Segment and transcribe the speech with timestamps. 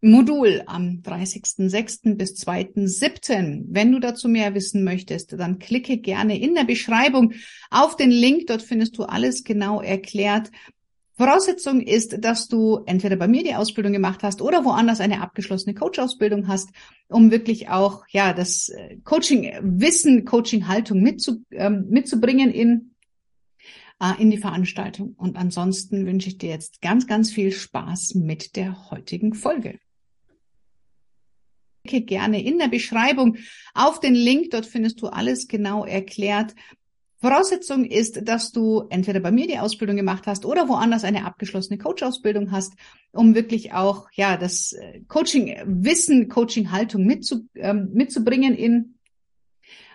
[0.00, 2.14] Modul am 30.06.
[2.14, 3.64] bis 2.07.
[3.68, 7.32] Wenn du dazu mehr wissen möchtest, dann klicke gerne in der Beschreibung
[7.70, 8.46] auf den Link.
[8.46, 10.52] Dort findest du alles genau erklärt.
[11.16, 15.74] Voraussetzung ist, dass du entweder bei mir die Ausbildung gemacht hast oder woanders eine abgeschlossene
[15.74, 16.70] Coach-Ausbildung hast,
[17.08, 22.94] um wirklich auch, ja, das äh, Coaching-Wissen, Coaching-Haltung mitzu, ähm, mitzubringen in
[24.00, 25.14] äh, in die Veranstaltung.
[25.16, 29.80] Und ansonsten wünsche ich dir jetzt ganz, ganz viel Spaß mit der heutigen Folge
[31.88, 33.36] klicke gerne in der Beschreibung
[33.74, 34.50] auf den Link.
[34.50, 36.54] Dort findest du alles genau erklärt.
[37.20, 41.78] Voraussetzung ist, dass du entweder bei mir die Ausbildung gemacht hast oder woanders eine abgeschlossene
[41.78, 42.74] Coach-Ausbildung hast,
[43.10, 48.94] um wirklich auch ja das äh, Coaching-Wissen, Coaching-Haltung mitzu, ähm, mitzubringen in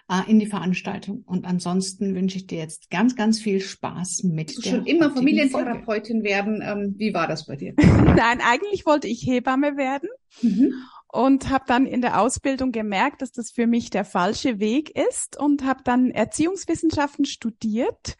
[0.10, 1.24] äh, in die Veranstaltung.
[1.26, 4.58] Und ansonsten wünsche ich dir jetzt ganz, ganz viel Spaß mit.
[4.58, 6.30] Du der schon immer Familientherapeutin Folge.
[6.30, 6.62] werden.
[6.62, 7.74] Ähm, wie war das bei dir?
[7.78, 10.10] Nein, eigentlich wollte ich Hebamme werden.
[10.42, 10.74] Mhm
[11.14, 15.38] und habe dann in der Ausbildung gemerkt, dass das für mich der falsche Weg ist
[15.38, 18.18] und habe dann Erziehungswissenschaften studiert.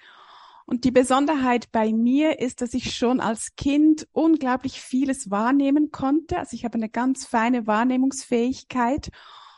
[0.68, 6.38] Und die Besonderheit bei mir ist, dass ich schon als Kind unglaublich vieles wahrnehmen konnte.
[6.38, 9.10] Also ich habe eine ganz feine Wahrnehmungsfähigkeit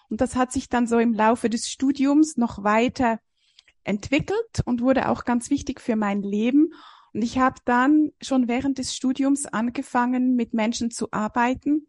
[0.09, 3.19] und das hat sich dann so im Laufe des Studiums noch weiter
[3.83, 6.73] entwickelt und wurde auch ganz wichtig für mein Leben.
[7.13, 11.87] Und ich habe dann schon während des Studiums angefangen, mit Menschen zu arbeiten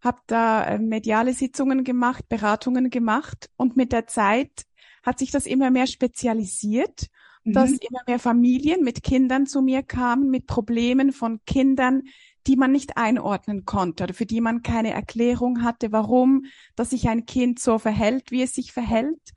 [0.00, 4.64] habe da äh, mediale Sitzungen gemacht, Beratungen gemacht und mit der Zeit
[5.02, 7.08] hat sich das immer mehr spezialisiert,
[7.44, 7.52] mhm.
[7.52, 12.02] dass immer mehr Familien mit Kindern zu mir kamen, mit Problemen von Kindern,
[12.46, 17.08] die man nicht einordnen konnte oder für die man keine Erklärung hatte, warum, dass sich
[17.08, 19.32] ein Kind so verhält, wie es sich verhält.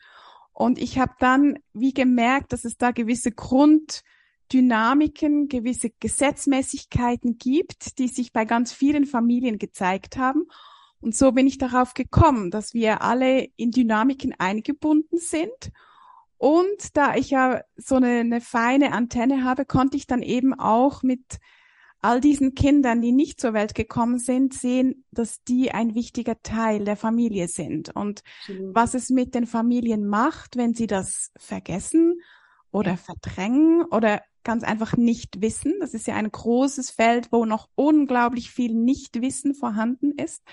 [0.53, 4.03] Und ich habe dann wie gemerkt, dass es da gewisse Grund
[4.51, 10.47] Dynamiken, gewisse Gesetzmäßigkeiten gibt, die sich bei ganz vielen Familien gezeigt haben.
[11.00, 15.72] Und so bin ich darauf gekommen, dass wir alle in Dynamiken eingebunden sind.
[16.38, 21.03] Und da ich ja so eine, eine feine Antenne habe, konnte ich dann eben auch
[21.03, 21.40] mit
[22.01, 26.84] all diesen Kindern, die nicht zur Welt gekommen sind, sehen, dass die ein wichtiger Teil
[26.84, 28.75] der Familie sind und Absolut.
[28.75, 32.19] was es mit den Familien macht, wenn sie das vergessen
[32.72, 35.74] oder verdrängen oder ganz einfach nicht wissen.
[35.79, 40.44] Das ist ja ein großes Feld, wo noch unglaublich viel Nichtwissen vorhanden ist.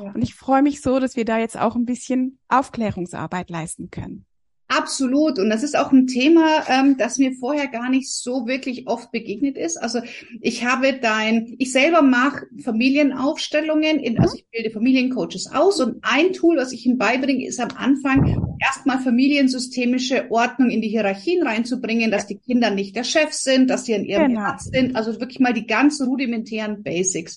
[0.00, 0.12] Ja.
[0.12, 4.26] Und ich freue mich so, dass wir da jetzt auch ein bisschen Aufklärungsarbeit leisten können.
[4.74, 5.38] Absolut.
[5.38, 9.12] Und das ist auch ein Thema, ähm, das mir vorher gar nicht so wirklich oft
[9.12, 9.76] begegnet ist.
[9.76, 10.00] Also
[10.40, 16.32] ich habe dein, ich selber mache Familienaufstellungen, in, also ich bilde Familiencoaches aus und ein
[16.32, 22.10] Tool, was ich ihnen beibringe, ist am Anfang erstmal familiensystemische Ordnung in die Hierarchien reinzubringen,
[22.10, 24.40] dass die Kinder nicht der Chef sind, dass sie an ihrem genau.
[24.40, 27.36] Platz sind, also wirklich mal die ganz rudimentären Basics.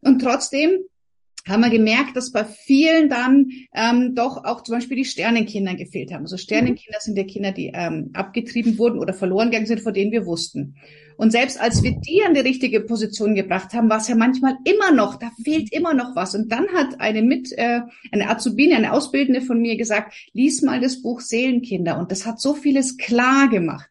[0.00, 0.78] Und trotzdem
[1.46, 6.12] haben wir gemerkt, dass bei vielen dann ähm, doch auch zum Beispiel die Sternenkinder gefehlt
[6.12, 6.22] haben.
[6.22, 10.12] Also Sternenkinder sind ja Kinder, die ähm, abgetrieben wurden oder verloren gegangen sind, vor denen
[10.12, 10.76] wir wussten.
[11.16, 14.56] Und selbst als wir die an die richtige Position gebracht haben, war es ja manchmal
[14.64, 16.34] immer noch, da fehlt immer noch was.
[16.34, 20.80] Und dann hat eine mit, äh, eine Azubine, eine Ausbildende von mir gesagt, lies mal
[20.80, 21.98] das Buch Seelenkinder.
[21.98, 23.88] Und das hat so vieles klar gemacht.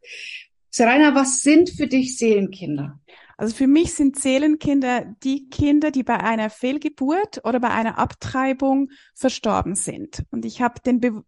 [0.70, 3.01] Serena, was sind für dich Seelenkinder?
[3.42, 8.92] Also für mich sind Seelenkinder die Kinder, die bei einer Fehlgeburt oder bei einer Abtreibung
[9.16, 10.24] verstorben sind.
[10.30, 11.24] Und ich habe den Be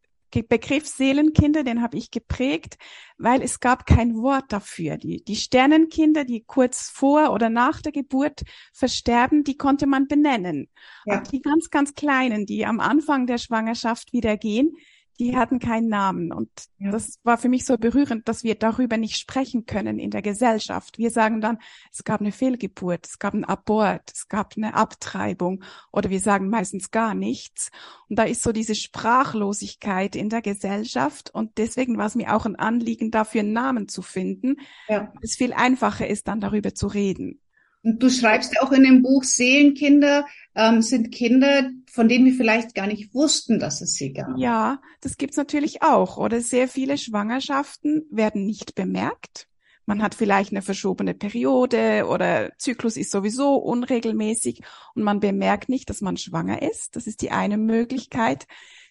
[0.48, 2.78] Begriff Seelenkinder, den habe ich geprägt,
[3.18, 4.98] weil es gab kein Wort dafür.
[4.98, 8.42] Die, die Sternenkinder, die kurz vor oder nach der Geburt
[8.74, 10.70] versterben, die konnte man benennen.
[11.06, 11.16] Ja.
[11.16, 14.76] Aber die ganz, ganz kleinen, die am Anfang der Schwangerschaft wieder gehen,
[15.20, 16.32] die hatten keinen Namen.
[16.32, 16.50] Und
[16.80, 16.92] ja.
[16.92, 20.98] das war für mich so berührend, dass wir darüber nicht sprechen können in der Gesellschaft.
[20.98, 21.60] Wir sagen dann,
[21.92, 26.50] es gab eine Fehlgeburt, es gab einen Abort, es gab eine Abtreibung oder wir sagen
[26.50, 27.70] meistens gar nichts.
[28.10, 31.30] Und da ist so diese Sprachlosigkeit in der Gesellschaft.
[31.34, 34.58] Und deswegen war es mir auch ein Anliegen, dafür einen Namen zu finden.
[34.88, 35.14] Ja.
[35.22, 37.40] Es viel einfacher ist, dann darüber zu reden.
[37.84, 40.26] Und du schreibst ja auch in dem Buch, Seelenkinder
[40.56, 44.38] ähm, sind Kinder, von denen wir vielleicht gar nicht wussten, dass es sie gab.
[44.38, 46.18] Ja, das gibt's natürlich auch.
[46.18, 49.48] Oder sehr viele Schwangerschaften werden nicht bemerkt.
[49.86, 54.62] Man hat vielleicht eine verschobene Periode oder Zyklus ist sowieso unregelmäßig
[54.96, 56.96] und man bemerkt nicht, dass man schwanger ist.
[56.96, 58.48] Das ist die eine Möglichkeit.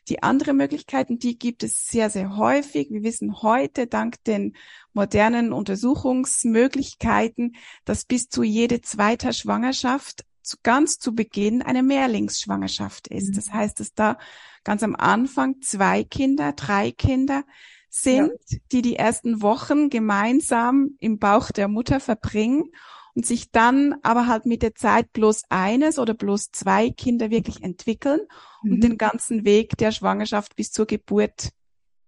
[0.09, 2.91] Die andere Möglichkeiten, die gibt es sehr, sehr häufig.
[2.91, 4.57] Wir wissen heute dank den
[4.93, 13.31] modernen Untersuchungsmöglichkeiten, dass bis zu jede zweite Schwangerschaft zu, ganz zu Beginn eine Mehrlingsschwangerschaft ist.
[13.31, 13.35] Mhm.
[13.35, 14.19] Das heißt, dass da
[14.65, 17.45] ganz am Anfang zwei Kinder, drei Kinder
[17.89, 18.59] sind, ja.
[18.73, 22.65] die die ersten Wochen gemeinsam im Bauch der Mutter verbringen
[23.15, 27.63] und sich dann aber halt mit der Zeit bloß eines oder bloß zwei Kinder wirklich
[27.63, 28.21] entwickeln
[28.63, 28.73] mhm.
[28.73, 31.51] und den ganzen Weg der Schwangerschaft bis zur Geburt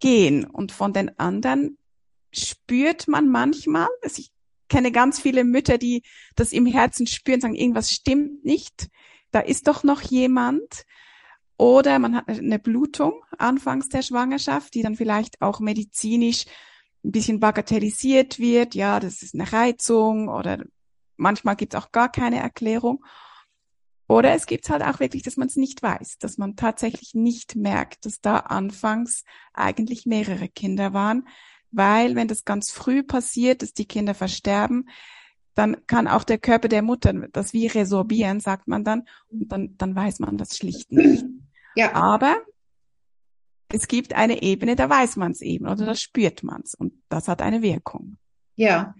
[0.00, 0.44] gehen.
[0.44, 1.78] Und von den anderen
[2.32, 4.30] spürt man manchmal, also ich
[4.68, 6.02] kenne ganz viele Mütter, die
[6.36, 8.88] das im Herzen spüren, sagen, irgendwas stimmt nicht,
[9.30, 10.84] da ist doch noch jemand.
[11.56, 16.46] Oder man hat eine Blutung anfangs der Schwangerschaft, die dann vielleicht auch medizinisch
[17.04, 18.74] ein bisschen bagatellisiert wird.
[18.74, 20.64] Ja, das ist eine Reizung oder
[21.16, 23.04] manchmal gibt es auch gar keine Erklärung.
[24.06, 27.56] Oder es gibt halt auch wirklich, dass man es nicht weiß, dass man tatsächlich nicht
[27.56, 29.24] merkt, dass da anfangs
[29.54, 31.26] eigentlich mehrere Kinder waren,
[31.70, 34.88] weil wenn das ganz früh passiert, dass die Kinder versterben,
[35.54, 39.76] dann kann auch der Körper der Mutter das wie resorbieren, sagt man dann, und dann,
[39.78, 41.24] dann weiß man das schlicht nicht.
[41.76, 41.92] Ja.
[41.92, 42.36] Aber
[43.68, 46.92] es gibt eine Ebene, da weiß man es eben oder da spürt man es und
[47.08, 48.16] das hat eine Wirkung.
[48.56, 48.94] Ja,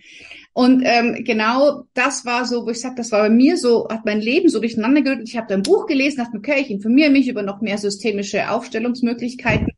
[0.52, 4.04] und ähm, genau das war so, wo ich sage, das war bei mir so, hat
[4.04, 5.28] mein Leben so durcheinander gerüttelt.
[5.28, 8.50] Ich habe da ein Buch gelesen, dachte, okay, ich informiere mich über noch mehr systemische
[8.50, 9.72] Aufstellungsmöglichkeiten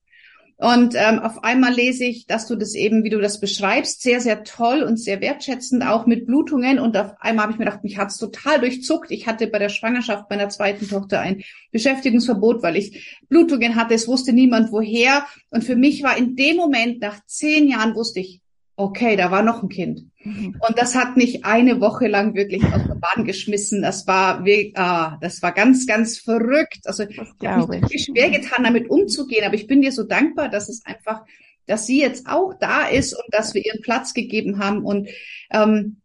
[0.59, 4.23] und ähm, auf einmal lese ich, dass du das eben, wie du das beschreibst, sehr,
[4.23, 6.79] sehr toll und sehr wertschätzend, auch mit Blutungen.
[6.79, 9.11] Und auf einmal habe ich mir gedacht, mich hat's total durchzuckt.
[9.11, 13.93] Ich hatte bei der Schwangerschaft meiner zweiten Tochter ein Beschäftigungsverbot, weil ich Blutungen hatte.
[13.93, 15.27] Es wusste niemand woher.
[15.51, 18.41] Und für mich war in dem Moment, nach zehn Jahren, wusste ich,
[18.77, 20.05] okay, da war noch ein Kind.
[20.23, 20.61] Mhm.
[20.67, 23.83] Und das hat mich eine Woche lang wirklich aus der Bahn geschmissen.
[23.83, 24.45] Das war,
[24.75, 26.81] ah, das war ganz, ganz verrückt.
[26.85, 30.69] Also ich habe mich schwer getan, damit umzugehen, aber ich bin dir so dankbar, dass
[30.69, 31.25] es einfach,
[31.67, 34.85] dass sie jetzt auch da ist und dass wir ihren Platz gegeben haben.
[34.85, 35.09] Und
[35.51, 36.03] ähm,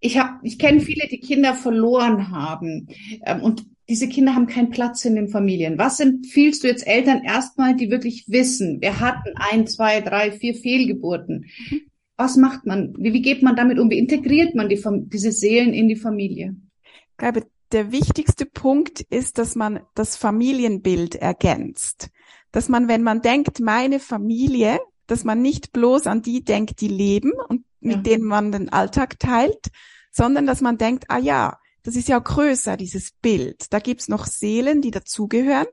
[0.00, 2.88] ich habe, ich kenne viele, die Kinder verloren haben.
[3.24, 5.78] Ähm, und diese Kinder haben keinen Platz in den Familien.
[5.78, 10.54] Was empfiehlst du jetzt Eltern erstmal, die wirklich wissen, wir hatten ein, zwei, drei, vier
[10.54, 11.46] Fehlgeburten?
[11.70, 11.80] Mhm.
[12.16, 12.94] Was macht man?
[12.98, 13.90] Wie, wie geht man damit um?
[13.90, 16.56] Wie integriert man die, diese Seelen in die Familie?
[16.82, 22.10] Ich glaube, der wichtigste Punkt ist, dass man das Familienbild ergänzt.
[22.52, 26.88] Dass man, wenn man denkt, meine Familie, dass man nicht bloß an die denkt, die
[26.88, 28.02] leben und mit ja.
[28.02, 29.68] denen man den Alltag teilt,
[30.10, 33.72] sondern dass man denkt, ah ja, das ist ja größer, dieses Bild.
[33.72, 35.68] Da gibt's noch Seelen, die dazugehören.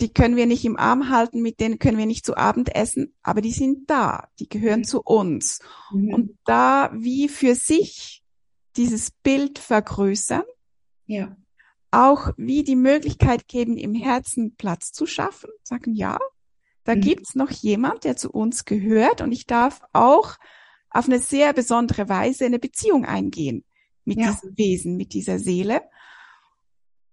[0.00, 3.16] Die können wir nicht im Arm halten, mit denen können wir nicht zu Abend essen,
[3.20, 4.84] aber die sind da, die gehören mhm.
[4.84, 5.58] zu uns.
[5.92, 6.14] Mhm.
[6.14, 8.22] Und da wie für sich
[8.76, 10.44] dieses Bild vergrößern,
[11.06, 11.36] ja.
[11.90, 16.16] auch wie die Möglichkeit geben, im Herzen Platz zu schaffen, sagen, ja,
[16.84, 17.00] da mhm.
[17.00, 20.36] gibt's noch jemand, der zu uns gehört und ich darf auch
[20.90, 23.64] auf eine sehr besondere Weise eine Beziehung eingehen
[24.04, 24.30] mit ja.
[24.30, 25.82] diesem Wesen, mit dieser Seele.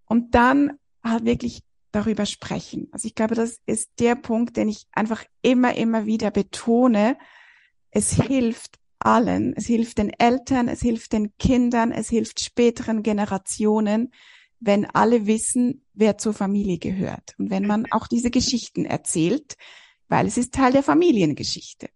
[0.06, 2.88] Und dann halt wirklich darüber sprechen.
[2.92, 7.18] Also ich glaube, das ist der Punkt, den ich einfach immer, immer wieder betone.
[7.90, 9.54] Es hilft allen.
[9.56, 14.12] Es hilft den Eltern, es hilft den Kindern, es hilft späteren Generationen,
[14.60, 17.34] wenn alle wissen, wer zur Familie gehört.
[17.38, 19.56] Und wenn man auch diese Geschichten erzählt,
[20.08, 21.90] weil es ist Teil der Familiengeschichte.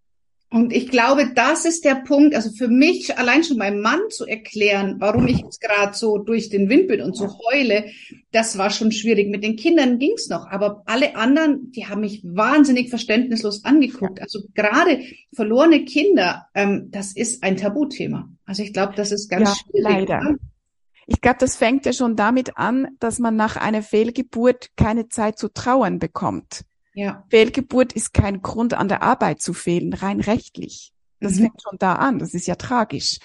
[0.55, 4.25] Und ich glaube, das ist der Punkt, also für mich allein schon meinem Mann zu
[4.25, 7.87] erklären, warum ich jetzt gerade so durch den Wind bin und so heule,
[8.31, 9.29] das war schon schwierig.
[9.29, 14.21] Mit den Kindern ging's noch, aber alle anderen, die haben mich wahnsinnig verständnislos angeguckt.
[14.21, 15.01] Also gerade
[15.33, 18.29] verlorene Kinder, ähm, das ist ein Tabuthema.
[18.45, 20.07] Also ich glaube, das ist ganz ja, schwierig.
[20.07, 20.37] Leider.
[21.05, 25.37] Ich glaube, das fängt ja schon damit an, dass man nach einer Fehlgeburt keine Zeit
[25.37, 26.61] zu trauern bekommt.
[26.95, 27.25] Ja.
[27.29, 30.93] Fehlgeburt ist kein Grund, an der Arbeit zu fehlen, rein rechtlich.
[31.19, 31.41] Das mhm.
[31.41, 32.19] fängt schon da an.
[32.19, 33.19] Das ist ja tragisch.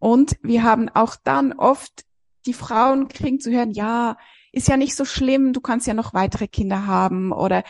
[0.00, 2.04] Und wir haben auch dann oft
[2.46, 4.16] die Frauen kriegen zu hören, ja,
[4.50, 7.62] ist ja nicht so schlimm, du kannst ja noch weitere Kinder haben oder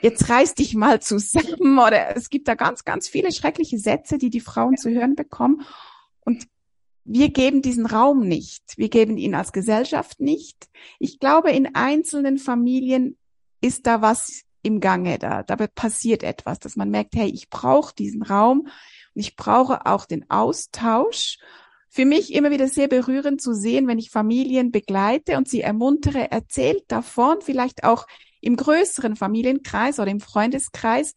[0.00, 4.30] jetzt reiß dich mal zusammen oder es gibt da ganz, ganz viele schreckliche Sätze, die
[4.30, 5.62] die Frauen zu hören bekommen.
[6.20, 6.48] Und
[7.04, 8.76] wir geben diesen Raum nicht.
[8.76, 10.68] Wir geben ihn als Gesellschaft nicht.
[10.98, 13.16] Ich glaube, in einzelnen Familien
[13.60, 17.94] ist da was im Gange, da, da passiert etwas, dass man merkt, hey, ich brauche
[17.94, 21.38] diesen Raum und ich brauche auch den Austausch.
[21.88, 26.30] Für mich immer wieder sehr berührend zu sehen, wenn ich Familien begleite und sie ermuntere,
[26.32, 28.06] erzählt davon, vielleicht auch
[28.40, 31.14] im größeren Familienkreis oder im Freundeskreis,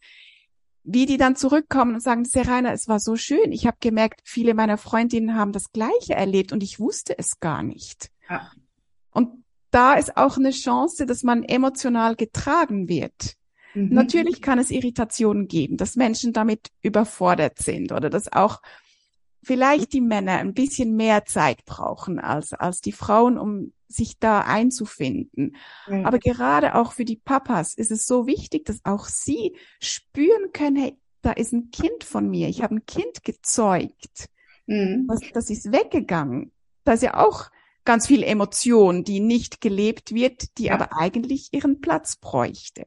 [0.82, 3.52] wie die dann zurückkommen und sagen, Serena, es war so schön.
[3.52, 7.62] Ich habe gemerkt, viele meiner Freundinnen haben das Gleiche erlebt und ich wusste es gar
[7.62, 8.10] nicht.
[8.28, 8.50] Ja.
[9.10, 9.39] Und
[9.70, 13.36] da ist auch eine Chance, dass man emotional getragen wird.
[13.74, 13.90] Mhm.
[13.90, 18.60] Natürlich kann es Irritationen geben, dass Menschen damit überfordert sind oder dass auch
[19.42, 24.40] vielleicht die Männer ein bisschen mehr Zeit brauchen als, als die Frauen, um sich da
[24.40, 25.56] einzufinden.
[25.88, 26.04] Mhm.
[26.04, 30.76] Aber gerade auch für die Papas ist es so wichtig, dass auch sie spüren können,
[30.76, 34.28] hey, da ist ein Kind von mir, ich habe ein Kind gezeugt.
[34.66, 35.06] Mhm.
[35.08, 36.52] Das, das ist weggegangen.
[36.84, 37.50] Da ist ja auch
[37.84, 40.74] ganz viel Emotion, die nicht gelebt wird, die ja.
[40.74, 42.86] aber eigentlich ihren Platz bräuchte.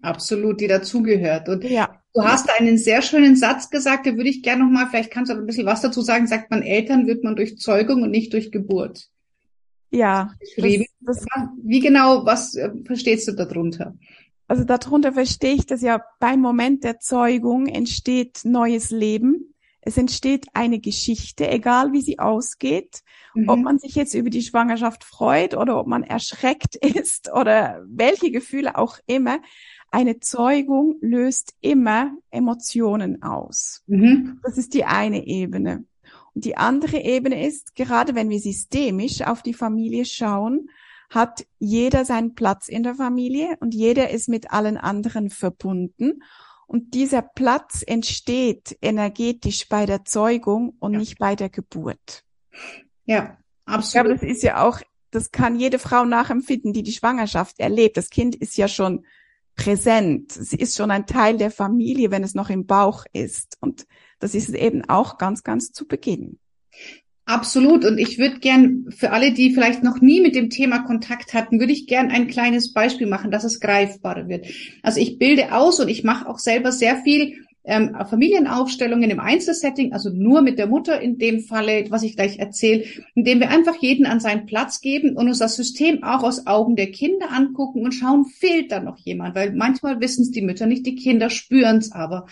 [0.00, 1.48] Absolut, die dazugehört.
[1.48, 2.00] Und ja.
[2.14, 5.36] du hast einen sehr schönen Satz gesagt, da würde ich gerne nochmal, vielleicht kannst du
[5.36, 8.50] ein bisschen was dazu sagen, sagt man, Eltern wird man durch Zeugung und nicht durch
[8.50, 9.08] Geburt.
[9.90, 10.34] Ja.
[10.56, 10.66] Das,
[11.00, 11.26] das,
[11.62, 13.94] Wie genau, was äh, verstehst du darunter?
[14.48, 19.51] Also darunter verstehe ich, dass ja beim Moment der Zeugung entsteht neues Leben.
[19.84, 23.02] Es entsteht eine Geschichte, egal wie sie ausgeht.
[23.34, 23.48] Mhm.
[23.48, 28.30] Ob man sich jetzt über die Schwangerschaft freut oder ob man erschreckt ist oder welche
[28.30, 29.40] Gefühle auch immer.
[29.90, 33.82] Eine Zeugung löst immer Emotionen aus.
[33.86, 34.40] Mhm.
[34.42, 35.84] Das ist die eine Ebene.
[36.34, 40.70] Und die andere Ebene ist, gerade wenn wir systemisch auf die Familie schauen,
[41.10, 46.22] hat jeder seinen Platz in der Familie und jeder ist mit allen anderen verbunden.
[46.72, 51.00] Und dieser Platz entsteht energetisch bei der Zeugung und ja.
[51.00, 52.24] nicht bei der Geburt.
[53.04, 53.36] Ja,
[53.66, 53.84] absolut.
[53.84, 57.98] Ich glaube, das ist ja auch, das kann jede Frau nachempfinden, die die Schwangerschaft erlebt.
[57.98, 59.04] Das Kind ist ja schon
[59.54, 60.32] präsent.
[60.32, 63.58] Sie ist schon ein Teil der Familie, wenn es noch im Bauch ist.
[63.60, 63.86] Und
[64.18, 66.38] das ist eben auch ganz, ganz zu Beginn.
[67.24, 67.84] Absolut.
[67.84, 71.60] Und ich würde gern für alle, die vielleicht noch nie mit dem Thema Kontakt hatten,
[71.60, 74.46] würde ich gern ein kleines Beispiel machen, dass es greifbar wird.
[74.82, 79.92] Also ich bilde aus und ich mache auch selber sehr viel ähm, Familienaufstellungen im Einzelsetting,
[79.92, 83.76] also nur mit der Mutter in dem Falle, was ich gleich erzähle, indem wir einfach
[83.76, 87.84] jeden an seinen Platz geben und uns das System auch aus Augen der Kinder angucken
[87.84, 91.30] und schauen, fehlt da noch jemand, weil manchmal wissen es die Mütter nicht, die Kinder
[91.30, 92.26] spüren es aber.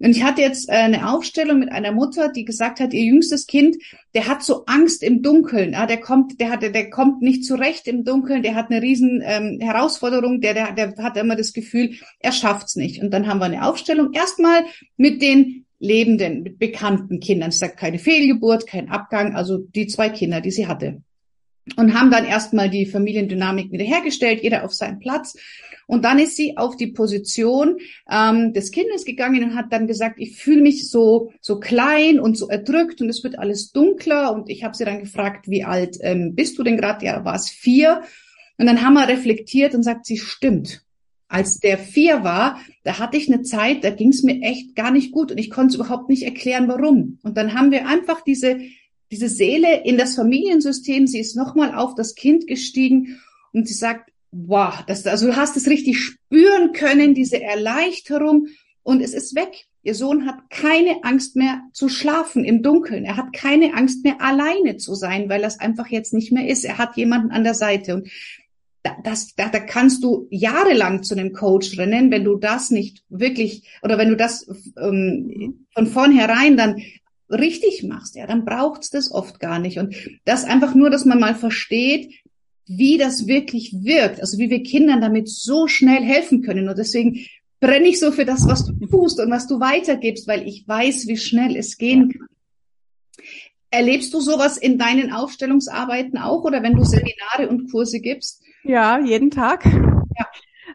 [0.00, 3.46] Und ich hatte jetzt äh, eine Aufstellung mit einer Mutter, die gesagt hat, ihr jüngstes
[3.46, 3.76] Kind,
[4.14, 5.72] der hat so Angst im Dunkeln.
[5.72, 8.42] Ja, der kommt, der hat, der kommt nicht zurecht im Dunkeln.
[8.42, 10.40] Der hat eine riesen ähm, Herausforderung.
[10.40, 13.02] Der, der, der hat immer das Gefühl, er schafft's nicht.
[13.02, 14.64] Und dann haben wir eine Aufstellung erstmal
[14.96, 17.50] mit den lebenden, mit bekannten Kindern.
[17.50, 21.02] Es sagt keine Fehlgeburt, kein Abgang, also die zwei Kinder, die sie hatte.
[21.76, 25.36] Und haben dann erstmal die Familiendynamik wiederhergestellt, jeder auf seinen Platz.
[25.86, 27.78] Und dann ist sie auf die Position
[28.10, 32.36] ähm, des Kindes gegangen und hat dann gesagt, ich fühle mich so so klein und
[32.36, 34.34] so erdrückt und es wird alles dunkler.
[34.34, 37.06] Und ich habe sie dann gefragt, wie alt ähm, bist du denn gerade?
[37.06, 38.02] Ja, war es vier.
[38.58, 40.82] Und dann haben wir reflektiert und sagt, sie stimmt.
[41.26, 44.90] Als der vier war, da hatte ich eine Zeit, da ging es mir echt gar
[44.90, 47.18] nicht gut und ich konnte es überhaupt nicht erklären, warum.
[47.22, 48.58] Und dann haben wir einfach diese
[49.10, 53.20] diese Seele in das Familiensystem, sie ist nochmal auf das Kind gestiegen
[53.52, 58.48] und sie sagt, wow, das, also du hast es richtig spüren können, diese Erleichterung
[58.82, 59.66] und es ist weg.
[59.82, 63.04] Ihr Sohn hat keine Angst mehr zu schlafen im Dunkeln.
[63.04, 66.64] Er hat keine Angst mehr alleine zu sein, weil das einfach jetzt nicht mehr ist.
[66.64, 68.08] Er hat jemanden an der Seite und
[69.04, 73.68] das, da, da kannst du jahrelang zu einem Coach rennen, wenn du das nicht wirklich
[73.82, 74.46] oder wenn du das
[74.80, 76.82] ähm, von vornherein dann
[77.30, 79.78] richtig machst, ja, dann braucht's das oft gar nicht.
[79.78, 79.94] Und
[80.24, 82.14] das einfach nur, dass man mal versteht,
[82.66, 86.68] wie das wirklich wirkt, also wie wir Kindern damit so schnell helfen können.
[86.68, 87.26] Und deswegen
[87.60, 91.06] brenne ich so für das, was du tust und was du weitergibst, weil ich weiß,
[91.06, 92.28] wie schnell es gehen kann.
[93.70, 98.42] Erlebst du sowas in deinen Aufstellungsarbeiten auch oder wenn du Seminare und Kurse gibst?
[98.64, 99.64] Ja, jeden Tag.
[99.64, 100.26] Ja.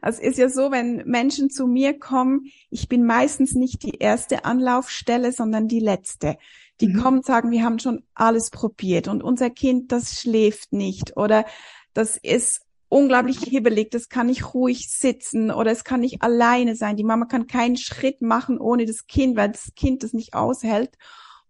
[0.06, 4.44] Es ist ja so, wenn Menschen zu mir kommen, ich bin meistens nicht die erste
[4.44, 6.38] Anlaufstelle, sondern die letzte.
[6.82, 7.02] Die mhm.
[7.02, 11.46] kommen und sagen, wir haben schon alles probiert und unser Kind, das schläft nicht oder
[11.94, 16.98] das ist unglaublich hibbelig, das kann nicht ruhig sitzen oder es kann nicht alleine sein.
[16.98, 20.92] Die Mama kann keinen Schritt machen ohne das Kind, weil das Kind das nicht aushält.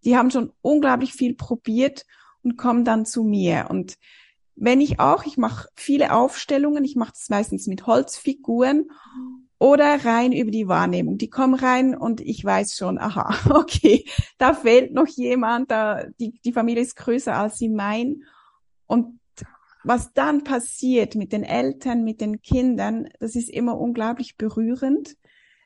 [0.05, 2.05] Die haben schon unglaublich viel probiert
[2.43, 3.67] und kommen dann zu mir.
[3.69, 3.97] Und
[4.55, 8.89] wenn ich auch, ich mache viele Aufstellungen, ich mache das meistens mit Holzfiguren
[9.57, 11.17] oder rein über die Wahrnehmung.
[11.17, 14.05] Die kommen rein und ich weiß schon, aha, okay,
[14.37, 18.23] da fehlt noch jemand, da die, die Familie ist größer als sie mein.
[18.87, 19.19] Und
[19.83, 25.17] was dann passiert mit den Eltern, mit den Kindern, das ist immer unglaublich berührend.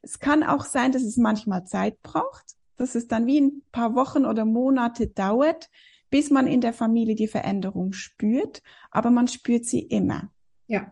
[0.02, 3.96] Es kann auch sein, dass es manchmal Zeit braucht, dass es dann wie ein paar
[3.96, 5.70] Wochen oder Monate dauert,
[6.10, 8.62] bis man in der Familie die Veränderung spürt,
[8.92, 10.32] aber man spürt sie immer.
[10.68, 10.92] Ja.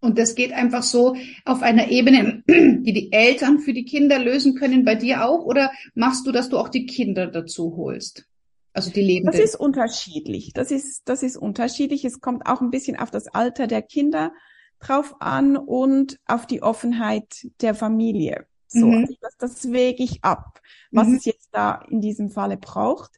[0.00, 4.54] Und das geht einfach so auf einer Ebene, die die Eltern für die Kinder lösen
[4.54, 5.44] können, bei dir auch?
[5.44, 8.26] Oder machst du, dass du auch die Kinder dazu holst?
[8.72, 9.32] Also die Lebenden.
[9.32, 10.52] Das ist unterschiedlich.
[10.52, 12.04] Das ist, das ist unterschiedlich.
[12.04, 14.32] Es kommt auch ein bisschen auf das Alter der Kinder
[14.80, 18.46] drauf an und auf die Offenheit der Familie.
[18.68, 19.04] So, mhm.
[19.04, 21.14] also das, das wege ich ab, was mhm.
[21.16, 23.12] es jetzt da in diesem Falle braucht.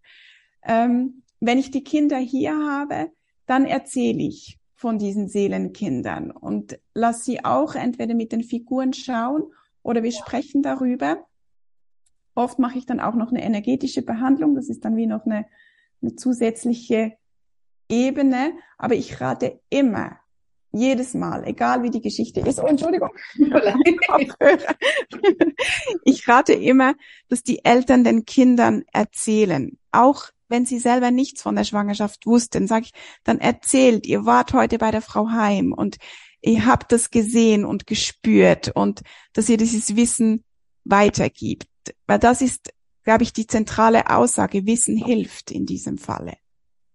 [0.69, 3.11] Ähm, wenn ich die Kinder hier habe,
[3.47, 9.43] dann erzähle ich von diesen Seelenkindern und lass sie auch entweder mit den Figuren schauen
[9.83, 11.27] oder wir sprechen darüber.
[12.35, 14.55] Oft mache ich dann auch noch eine energetische Behandlung.
[14.55, 15.47] Das ist dann wie noch eine,
[16.01, 17.17] eine zusätzliche
[17.89, 18.53] Ebene.
[18.77, 20.19] Aber ich rate immer,
[20.71, 22.61] jedes Mal, egal wie die Geschichte ist.
[22.61, 23.11] Oh, Entschuldigung.
[26.05, 26.95] ich rate immer,
[27.29, 29.77] dass die Eltern den Kindern erzählen.
[29.91, 32.93] Auch wenn sie selber nichts von der Schwangerschaft wussten, sage ich,
[33.25, 35.97] dann erzählt, ihr wart heute bei der Frau Heim und
[36.41, 39.03] ihr habt das gesehen und gespürt und
[39.33, 40.45] dass ihr dieses Wissen
[40.85, 41.69] weitergibt.
[42.07, 42.73] Weil das ist,
[43.05, 44.67] glaube ich, die zentrale Aussage.
[44.67, 46.35] Wissen hilft in diesem Falle.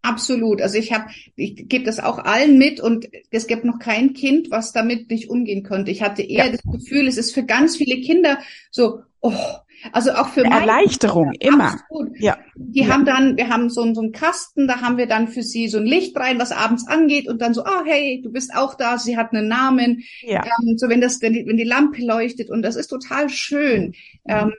[0.03, 0.61] Absolut.
[0.61, 1.05] Also ich habe,
[1.37, 5.29] ich gebe das auch allen mit und es gibt noch kein Kind, was damit nicht
[5.29, 5.91] umgehen könnte.
[5.91, 6.51] Ich hatte eher ja.
[6.51, 9.33] das Gefühl, es ist für ganz viele Kinder so, oh,
[9.91, 11.73] also auch für Eine Erleichterung Kinder, immer.
[11.73, 12.19] Absolut.
[12.19, 12.37] Ja.
[12.55, 12.87] Die ja.
[12.87, 15.77] haben dann, wir haben so, so einen Kasten, da haben wir dann für sie so
[15.77, 18.75] ein Licht rein, was abends angeht und dann so, ah oh, hey, du bist auch
[18.75, 18.97] da.
[18.97, 20.03] Sie hat einen Namen.
[20.21, 20.43] Ja.
[20.43, 23.93] Ähm, so wenn das, wenn die, wenn die Lampe leuchtet und das ist total schön.
[24.27, 24.53] Ähm,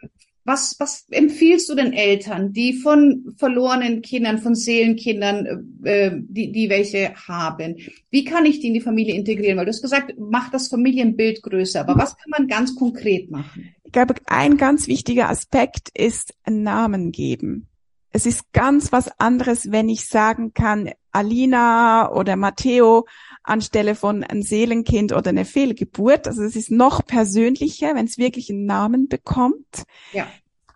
[0.45, 6.69] was, was empfiehlst du den Eltern, die von verlorenen Kindern, von Seelenkindern, äh, die, die
[6.69, 7.77] welche haben?
[8.11, 9.57] Wie kann ich die in die Familie integrieren?
[9.57, 11.81] Weil du hast gesagt, mach das Familienbild größer.
[11.81, 13.75] Aber was kann man ganz konkret machen?
[13.95, 17.69] Ich glaube, ein ganz wichtiger Aspekt ist Namen geben.
[18.11, 23.07] Es ist ganz was anderes, wenn ich sagen kann, Alina oder Matteo
[23.45, 26.27] anstelle von ein Seelenkind oder eine Fehlgeburt.
[26.27, 29.85] Also es ist noch persönlicher, wenn es wirklich einen Namen bekommt.
[30.13, 30.27] Ja.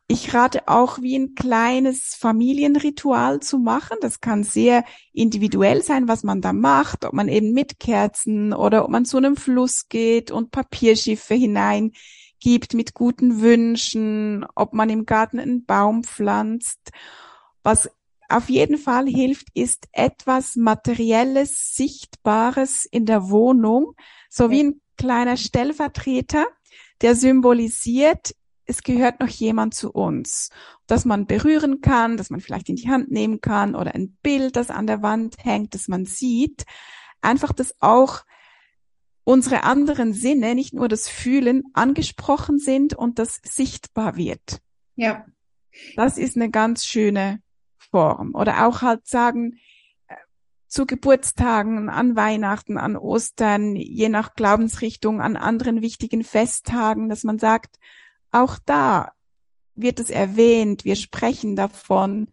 [0.06, 3.96] Ich rate auch, wie ein kleines Familienritual zu machen.
[4.00, 8.84] Das kann sehr individuell sein, was man da macht, ob man eben mit Kerzen oder
[8.84, 11.34] ob man zu einem Fluss geht und Papierschiffe
[12.42, 16.90] hineingibt mit guten Wünschen, ob man im Garten einen Baum pflanzt.
[17.62, 17.90] Was
[18.28, 23.94] auf jeden Fall hilft, ist etwas Materielles, Sichtbares in der Wohnung,
[24.28, 26.46] so wie ein kleiner Stellvertreter,
[27.00, 28.34] der symbolisiert,
[28.66, 30.50] es gehört noch jemand zu uns,
[30.86, 34.56] dass man berühren kann, dass man vielleicht in die Hand nehmen kann oder ein Bild,
[34.56, 36.66] das an der Wand hängt, das man sieht.
[37.22, 38.24] Einfach, dass auch
[39.28, 44.62] unsere anderen Sinne, nicht nur das Fühlen, angesprochen sind und das sichtbar wird.
[44.96, 45.26] Ja.
[45.96, 47.42] Das ist eine ganz schöne
[47.76, 48.34] Form.
[48.34, 49.58] Oder auch halt sagen,
[50.06, 50.14] äh,
[50.66, 57.38] zu Geburtstagen, an Weihnachten, an Ostern, je nach Glaubensrichtung, an anderen wichtigen Festtagen, dass man
[57.38, 57.78] sagt,
[58.30, 59.12] auch da
[59.74, 62.28] wird es erwähnt, wir sprechen davon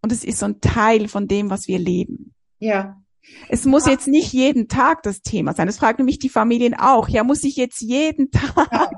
[0.00, 2.32] und es ist so ein Teil von dem, was wir leben.
[2.60, 3.03] Ja.
[3.48, 5.66] Es muss jetzt nicht jeden Tag das Thema sein.
[5.66, 7.08] Das fragen nämlich die Familien auch.
[7.08, 8.90] Ja, muss ich jetzt jeden Tag ja.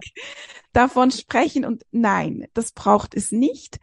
[0.73, 1.65] davon sprechen?
[1.65, 3.79] Und nein, das braucht es nicht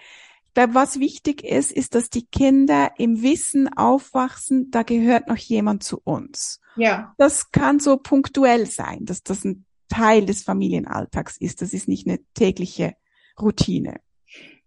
[0.53, 5.83] glaube, was wichtig ist, ist, dass die Kinder im Wissen aufwachsen, da gehört noch jemand
[5.83, 6.59] zu uns.
[6.75, 7.13] Ja.
[7.17, 11.61] Das kann so punktuell sein, dass das ein Teil des Familienalltags ist.
[11.61, 12.95] Das ist nicht eine tägliche
[13.39, 13.99] Routine.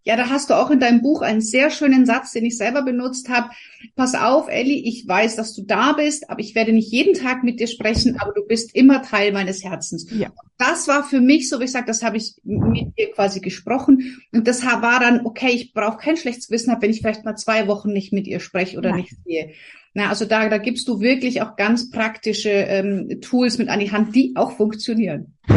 [0.06, 2.82] Ja, da hast du auch in deinem Buch einen sehr schönen Satz, den ich selber
[2.82, 3.50] benutzt habe.
[3.96, 7.42] Pass auf, Elli, ich weiß, dass du da bist, aber ich werde nicht jeden Tag
[7.42, 10.06] mit dir sprechen, aber du bist immer Teil meines Herzens.
[10.12, 10.30] Ja.
[10.58, 14.22] Das war für mich so, wie ich sage, das habe ich mit dir quasi gesprochen.
[14.32, 17.66] Und das war dann, okay, ich brauche kein schlechtes Wissen, wenn ich vielleicht mal zwei
[17.66, 19.00] Wochen nicht mit ihr spreche oder Nein.
[19.00, 19.54] nicht sehe.
[19.92, 23.90] Na, also da, da gibst du wirklich auch ganz praktische ähm, Tools mit an die
[23.90, 25.34] Hand, die auch funktionieren.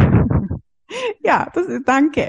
[1.22, 2.28] Ja, das ist, danke.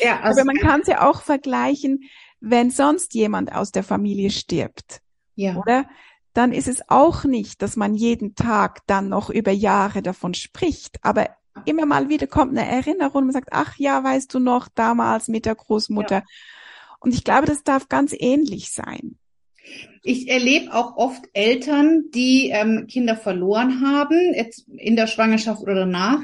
[0.00, 2.04] Ja, also Aber man kann es ja auch vergleichen,
[2.40, 5.00] wenn sonst jemand aus der Familie stirbt.
[5.34, 5.56] Ja.
[5.56, 5.86] Oder?
[6.34, 10.98] Dann ist es auch nicht, dass man jeden Tag dann noch über Jahre davon spricht.
[11.02, 11.28] Aber
[11.66, 15.28] immer mal wieder kommt eine Erinnerung und man sagt, ach ja, weißt du noch, damals
[15.28, 16.16] mit der Großmutter.
[16.16, 16.24] Ja.
[17.00, 19.18] Und ich glaube, das darf ganz ähnlich sein.
[20.04, 25.76] Ich erlebe auch oft Eltern, die ähm, Kinder verloren haben, jetzt in der Schwangerschaft oder
[25.76, 26.20] danach,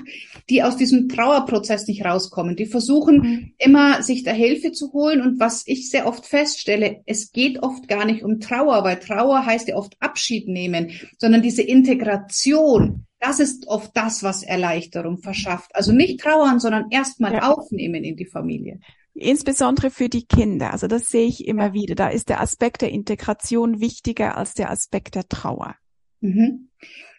[0.50, 2.56] die aus diesem Trauerprozess nicht rauskommen.
[2.56, 3.52] Die versuchen mhm.
[3.56, 5.20] immer, sich da Hilfe zu holen.
[5.20, 9.46] Und was ich sehr oft feststelle, es geht oft gar nicht um Trauer, weil Trauer
[9.46, 13.06] heißt ja oft Abschied nehmen, sondern diese Integration.
[13.20, 15.74] Das ist oft das, was Erleichterung verschafft.
[15.74, 17.52] Also nicht trauern, sondern erstmal ja.
[17.52, 18.80] aufnehmen in die Familie.
[19.18, 20.72] Insbesondere für die Kinder.
[20.72, 21.94] Also das sehe ich immer wieder.
[21.94, 25.76] Da ist der Aspekt der Integration wichtiger als der Aspekt der Trauer.
[26.20, 26.68] Mhm.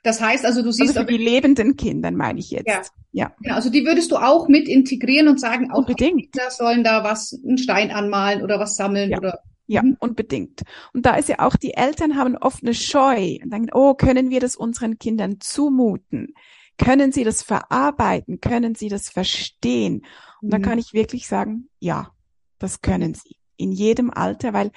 [0.03, 0.97] Das heißt also, du siehst.
[0.97, 2.67] Also für die lebenden Kinder meine ich jetzt.
[2.67, 2.81] Ja.
[3.11, 3.33] ja.
[3.41, 6.31] Genau, also die würdest du auch mit integrieren und sagen, auch Unbedingt.
[6.31, 9.17] Kinder sollen da was, einen Stein anmalen oder was sammeln ja.
[9.17, 9.39] oder.
[9.67, 9.97] Ja, mhm.
[9.99, 10.63] unbedingt.
[10.93, 14.31] Und da ist ja auch, die Eltern haben oft eine Scheu und denken, oh, können
[14.31, 16.33] wir das unseren Kindern zumuten?
[16.79, 18.39] Können sie das verarbeiten?
[18.39, 20.05] Können sie das verstehen?
[20.41, 20.51] Und mhm.
[20.51, 22.11] da kann ich wirklich sagen, ja,
[22.57, 23.37] das können sie.
[23.57, 24.71] In jedem Alter, weil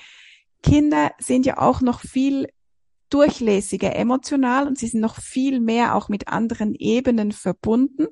[0.63, 2.49] Kinder sind ja auch noch viel
[3.11, 8.07] durchlässiger emotional und sie sind noch viel mehr auch mit anderen Ebenen verbunden.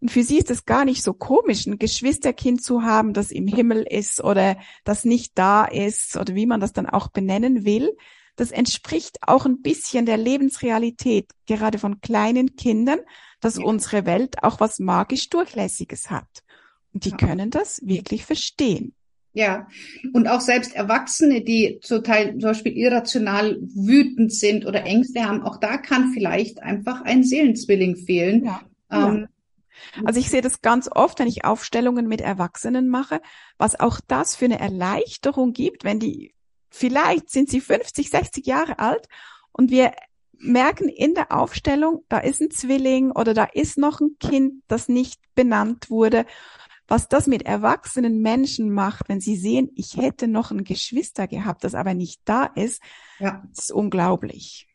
[0.00, 3.46] Und für sie ist es gar nicht so komisch, ein Geschwisterkind zu haben, das im
[3.46, 7.96] Himmel ist oder das nicht da ist oder wie man das dann auch benennen will.
[8.36, 13.00] Das entspricht auch ein bisschen der Lebensrealität, gerade von kleinen Kindern,
[13.40, 13.64] dass ja.
[13.64, 16.41] unsere Welt auch was magisch Durchlässiges hat.
[16.92, 17.16] Die ja.
[17.16, 18.94] können das wirklich verstehen.
[19.34, 19.66] Ja,
[20.12, 25.42] und auch selbst Erwachsene, die zum Teil zum Beispiel irrational wütend sind oder Ängste haben,
[25.42, 28.44] auch da kann vielleicht einfach ein Seelenzwilling fehlen.
[28.44, 28.60] Ja.
[28.90, 29.28] Ähm,
[30.04, 33.20] also ich sehe das ganz oft, wenn ich Aufstellungen mit Erwachsenen mache,
[33.56, 36.34] was auch das für eine Erleichterung gibt, wenn die,
[36.68, 39.08] vielleicht sind sie 50, 60 Jahre alt
[39.52, 39.92] und wir
[40.42, 44.88] merken in der Aufstellung, da ist ein Zwilling oder da ist noch ein Kind, das
[44.88, 46.26] nicht benannt wurde.
[46.88, 51.64] Was das mit erwachsenen Menschen macht, wenn sie sehen, ich hätte noch ein Geschwister gehabt,
[51.64, 52.82] das aber nicht da ist,
[53.18, 53.42] ja.
[53.52, 54.66] ist unglaublich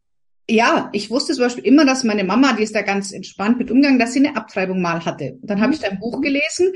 [0.49, 3.69] ja, ich wusste zum Beispiel immer, dass meine Mama, die ist da ganz entspannt mit
[3.69, 5.37] umgegangen, dass sie eine Abtreibung mal hatte.
[5.41, 6.71] Dann habe ich da ein Buch gelesen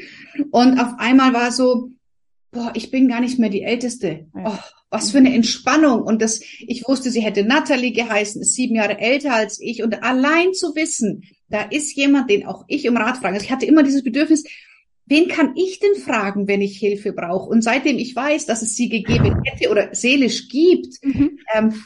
[0.51, 1.89] und auf einmal war so,
[2.51, 4.27] boah, ich bin gar nicht mehr die Älteste.
[4.33, 4.57] Oh,
[4.89, 6.01] was für eine Entspannung.
[6.01, 9.83] Und das, ich wusste, sie hätte Natalie geheißen, ist sieben Jahre älter als ich.
[9.83, 13.35] Und allein zu wissen, da ist jemand, den auch ich um Rat frage.
[13.35, 14.43] Also ich hatte immer dieses Bedürfnis,
[15.05, 17.49] wen kann ich denn fragen, wenn ich Hilfe brauche?
[17.49, 21.39] Und seitdem ich weiß, dass es sie gegeben hätte oder seelisch gibt, mhm.
[21.53, 21.83] ähm,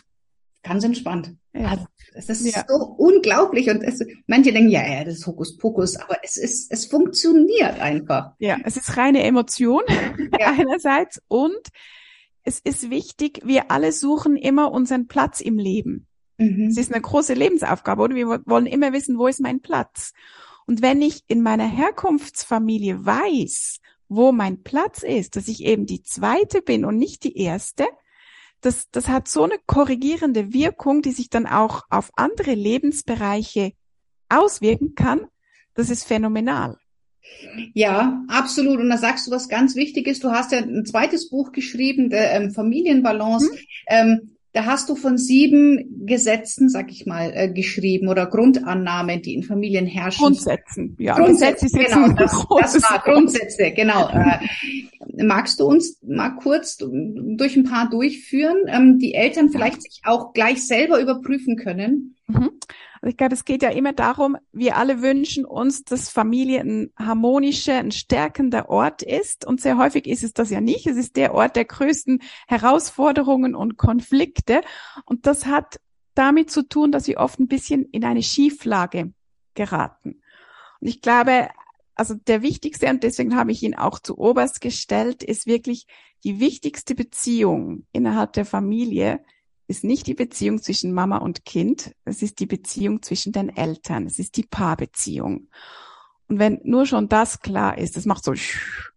[0.63, 1.35] ganz entspannt.
[1.53, 1.69] Ja.
[1.69, 2.65] Also, das ist ja.
[2.67, 6.85] so unglaublich und es, manche denken, ja, ja, das ist Hokuspokus, aber es ist, es
[6.85, 8.31] funktioniert einfach.
[8.39, 9.83] Ja, es ist reine Emotion
[10.39, 10.53] ja.
[10.57, 11.69] einerseits und
[12.43, 16.07] es ist wichtig, wir alle suchen immer unseren Platz im Leben.
[16.37, 16.67] Mhm.
[16.67, 18.15] Es ist eine große Lebensaufgabe, oder?
[18.15, 20.13] Wir wollen immer wissen, wo ist mein Platz?
[20.67, 26.03] Und wenn ich in meiner Herkunftsfamilie weiß, wo mein Platz ist, dass ich eben die
[26.03, 27.85] zweite bin und nicht die erste,
[28.61, 33.73] das, das hat so eine korrigierende Wirkung, die sich dann auch auf andere Lebensbereiche
[34.29, 35.27] auswirken kann.
[35.75, 36.77] Das ist phänomenal.
[37.73, 38.79] Ja, absolut.
[38.79, 40.19] Und da sagst du was ganz Wichtiges.
[40.19, 43.51] Du hast ja ein zweites Buch geschrieben, der ähm, Familienbalance.
[43.51, 43.59] Hm.
[43.87, 49.33] Ähm, da hast du von sieben Gesetzen, sag ich mal, äh, geschrieben oder Grundannahmen, die
[49.33, 50.23] in Familien herrschen.
[50.23, 51.17] Grundsätzen, ja.
[51.17, 52.07] Grundsätze, genau.
[52.13, 54.07] Das, das war Grundsätze, genau.
[54.07, 59.99] Äh, magst du uns mal kurz durch ein paar durchführen, ähm, die Eltern vielleicht sich
[60.05, 62.15] auch gleich selber überprüfen können?
[62.27, 62.51] Mhm.
[63.07, 67.77] Ich glaube, es geht ja immer darum, wir alle wünschen uns, dass Familie ein harmonischer,
[67.77, 69.45] ein stärkender Ort ist.
[69.45, 70.87] Und sehr häufig ist es das ja nicht.
[70.87, 74.61] Es ist der Ort der größten Herausforderungen und Konflikte.
[75.05, 75.79] Und das hat
[76.15, 79.13] damit zu tun, dass wir oft ein bisschen in eine Schieflage
[79.53, 80.21] geraten.
[80.79, 81.49] Und ich glaube,
[81.93, 85.85] also der wichtigste, und deswegen habe ich ihn auch zu oberst gestellt, ist wirklich
[86.23, 89.23] die wichtigste Beziehung innerhalb der Familie
[89.67, 94.05] ist nicht die Beziehung zwischen Mama und Kind, es ist die Beziehung zwischen den Eltern,
[94.05, 95.49] es ist die Paarbeziehung.
[96.27, 98.33] Und wenn nur schon das klar ist, das macht so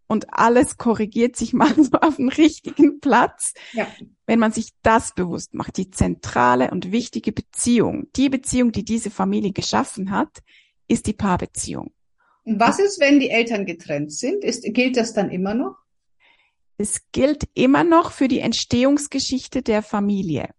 [0.08, 3.54] und alles korrigiert sich mal so auf den richtigen Platz.
[3.72, 3.86] Ja.
[4.26, 9.10] Wenn man sich das bewusst macht, die zentrale und wichtige Beziehung, die Beziehung, die diese
[9.10, 10.38] Familie geschaffen hat,
[10.88, 11.92] ist die Paarbeziehung.
[12.44, 14.42] Was ist, wenn die Eltern getrennt sind?
[14.42, 15.76] Ist, gilt das dann immer noch?
[16.78, 20.50] Es gilt immer noch für die Entstehungsgeschichte der Familie.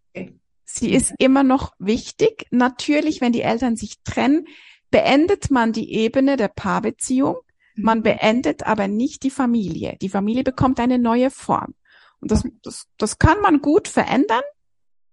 [0.63, 2.45] Sie ist immer noch wichtig.
[2.52, 4.48] Natürlich, wenn die Eltern sich trennen,
[4.91, 7.38] beendet man die Ebene der Paarbeziehung.
[7.76, 8.04] Man mhm.
[8.04, 9.98] beendet aber nicht die Familie.
[10.02, 11.74] Die Familie bekommt eine neue Form.
[12.19, 14.43] Und das, das, das kann man gut verändern,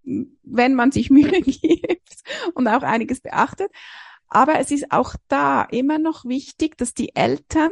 [0.02, 2.22] wenn man sich Mühe gibt
[2.54, 3.70] und auch einiges beachtet.
[4.28, 7.70] Aber es ist auch da immer noch wichtig, dass die Eltern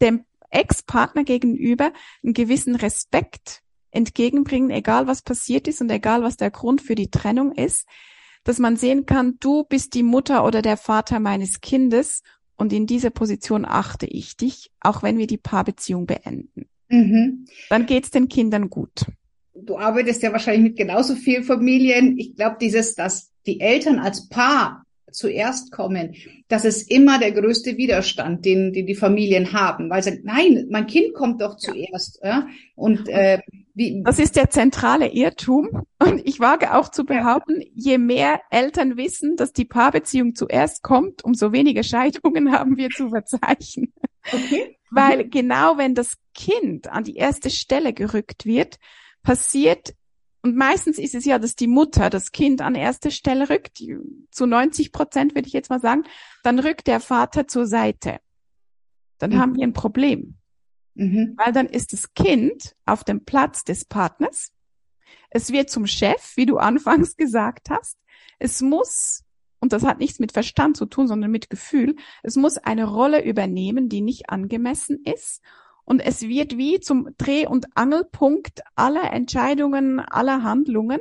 [0.00, 6.50] dem Ex-Partner gegenüber einen gewissen Respekt entgegenbringen, egal was passiert ist und egal was der
[6.50, 7.86] Grund für die Trennung ist,
[8.44, 12.22] dass man sehen kann, du bist die Mutter oder der Vater meines Kindes
[12.56, 16.66] und in dieser Position achte ich dich, auch wenn wir die Paarbeziehung beenden.
[16.88, 17.46] Mhm.
[17.68, 19.06] Dann geht's den Kindern gut.
[19.54, 22.18] Du arbeitest ja wahrscheinlich mit genauso vielen Familien.
[22.18, 26.14] Ich glaube, dieses, dass die Eltern als Paar zuerst kommen,
[26.48, 30.66] das ist immer der größte Widerstand, den, den die Familien haben, weil sie sagen, nein,
[30.70, 32.20] mein Kind kommt doch zuerst.
[32.22, 32.46] Ja.
[32.74, 33.40] Und äh,
[33.80, 35.86] wie, das ist der zentrale Irrtum.
[35.98, 41.24] Und ich wage auch zu behaupten, je mehr Eltern wissen, dass die Paarbeziehung zuerst kommt,
[41.24, 43.94] umso weniger Scheidungen haben wir zu verzeichnen.
[44.26, 44.76] Okay.
[44.90, 48.76] Weil genau wenn das Kind an die erste Stelle gerückt wird,
[49.22, 49.94] passiert,
[50.42, 53.82] und meistens ist es ja, dass die Mutter das Kind an erste Stelle rückt,
[54.30, 56.04] zu 90 Prozent würde ich jetzt mal sagen,
[56.42, 58.18] dann rückt der Vater zur Seite.
[59.18, 59.38] Dann mhm.
[59.38, 60.39] haben wir ein Problem.
[61.00, 61.34] Mhm.
[61.36, 64.52] Weil dann ist das Kind auf dem Platz des Partners.
[65.30, 67.96] Es wird zum Chef, wie du anfangs gesagt hast.
[68.38, 69.24] Es muss,
[69.60, 73.24] und das hat nichts mit Verstand zu tun, sondern mit Gefühl, es muss eine Rolle
[73.24, 75.40] übernehmen, die nicht angemessen ist
[75.84, 81.00] und es wird wie zum Dreh- und Angelpunkt aller Entscheidungen, aller Handlungen.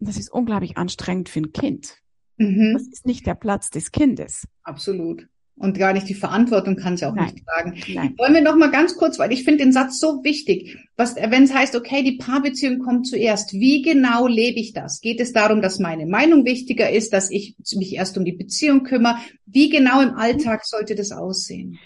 [0.00, 2.02] Und das ist unglaublich anstrengend für ein Kind.
[2.38, 2.72] Mhm.
[2.74, 4.48] Das ist nicht der Platz des Kindes.
[4.64, 5.28] Absolut.
[5.62, 7.32] Und gar nicht die Verantwortung kann sie auch Nein.
[7.32, 7.80] nicht tragen.
[7.94, 8.14] Nein.
[8.18, 11.44] Wollen wir noch mal ganz kurz, weil ich finde den Satz so wichtig, was, wenn
[11.44, 13.52] es heißt, okay, die Paarbeziehung kommt zuerst.
[13.52, 15.00] Wie genau lebe ich das?
[15.00, 18.82] Geht es darum, dass meine Meinung wichtiger ist, dass ich mich erst um die Beziehung
[18.82, 19.16] kümmere?
[19.46, 21.78] Wie genau im Alltag sollte das aussehen?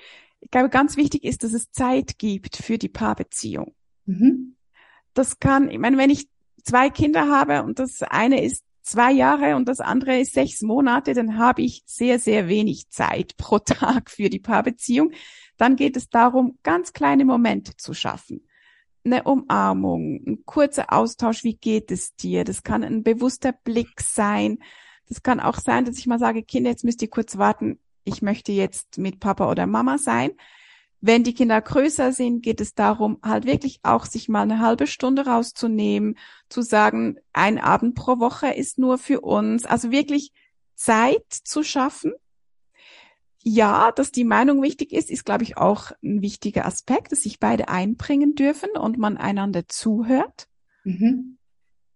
[0.46, 3.74] ich glaube, ganz wichtig ist, dass es Zeit gibt für die Paarbeziehung.
[4.04, 4.54] Mhm.
[5.12, 6.28] Das kann, ich meine, wenn ich
[6.62, 11.14] zwei Kinder habe und das eine ist zwei Jahre und das andere ist sechs Monate,
[11.14, 15.12] dann habe ich sehr, sehr wenig Zeit pro Tag für die Paarbeziehung.
[15.56, 18.46] Dann geht es darum, ganz kleine Momente zu schaffen.
[19.04, 22.44] Eine Umarmung, ein kurzer Austausch, wie geht es dir?
[22.44, 24.58] Das kann ein bewusster Blick sein.
[25.08, 28.22] Das kann auch sein, dass ich mal sage, Kinder, jetzt müsst ihr kurz warten ich
[28.22, 30.30] möchte jetzt mit Papa oder Mama sein.
[31.00, 34.86] Wenn die Kinder größer sind, geht es darum, halt wirklich auch sich mal eine halbe
[34.86, 36.16] Stunde rauszunehmen,
[36.48, 39.64] zu sagen, ein Abend pro Woche ist nur für uns.
[39.66, 40.32] Also wirklich
[40.74, 42.12] Zeit zu schaffen.
[43.42, 47.38] Ja, dass die Meinung wichtig ist, ist, glaube ich, auch ein wichtiger Aspekt, dass sich
[47.38, 50.48] beide einbringen dürfen und man einander zuhört.
[50.84, 51.36] Mhm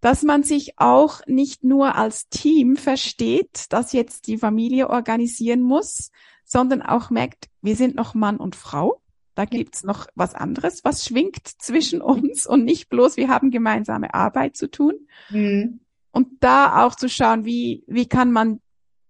[0.00, 6.10] dass man sich auch nicht nur als Team versteht, das jetzt die Familie organisieren muss,
[6.50, 9.00] sondern auch merkt, wir sind noch Mann und Frau.
[9.36, 14.12] Da gibt's noch was anderes, was schwingt zwischen uns und nicht bloß, wir haben gemeinsame
[14.12, 14.94] Arbeit zu tun.
[15.30, 15.80] Mhm.
[16.10, 18.60] Und da auch zu schauen, wie, wie kann man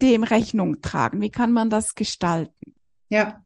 [0.02, 1.22] dem Rechnung tragen?
[1.22, 2.74] Wie kann man das gestalten?
[3.08, 3.42] Ja.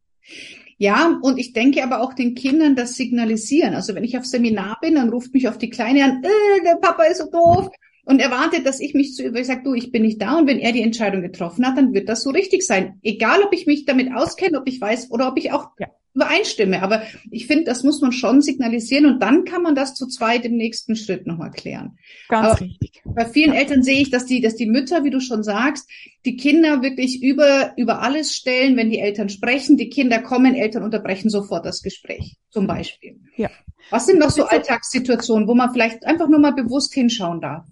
[0.77, 3.75] Ja, und ich denke aber auch den Kindern das signalisieren.
[3.75, 6.77] Also wenn ich auf Seminar bin, dann ruft mich auf die Kleine an, äh, der
[6.81, 7.71] Papa ist so doof
[8.05, 10.47] und erwartet, dass ich mich zu über, ich sage, du, ich bin nicht da und
[10.47, 12.99] wenn er die Entscheidung getroffen hat, dann wird das so richtig sein.
[13.03, 16.83] Egal, ob ich mich damit auskenne, ob ich weiß oder ob ich auch ja übereinstimme.
[16.83, 20.45] Aber ich finde, das muss man schon signalisieren und dann kann man das zu zweit
[20.45, 21.99] im nächsten Schritt nochmal klären.
[22.29, 23.03] Ganz Aber richtig.
[23.05, 23.59] Bei vielen ja.
[23.61, 25.91] Eltern sehe ich, dass die, dass die Mütter, wie du schon sagst,
[26.25, 29.77] die Kinder wirklich über, über alles stellen, wenn die Eltern sprechen.
[29.77, 33.21] Die Kinder kommen, Eltern unterbrechen sofort das Gespräch, zum Beispiel.
[33.37, 33.51] Ja.
[33.91, 37.67] Was sind noch so Alltagssituationen, wo man vielleicht einfach nur mal bewusst hinschauen darf?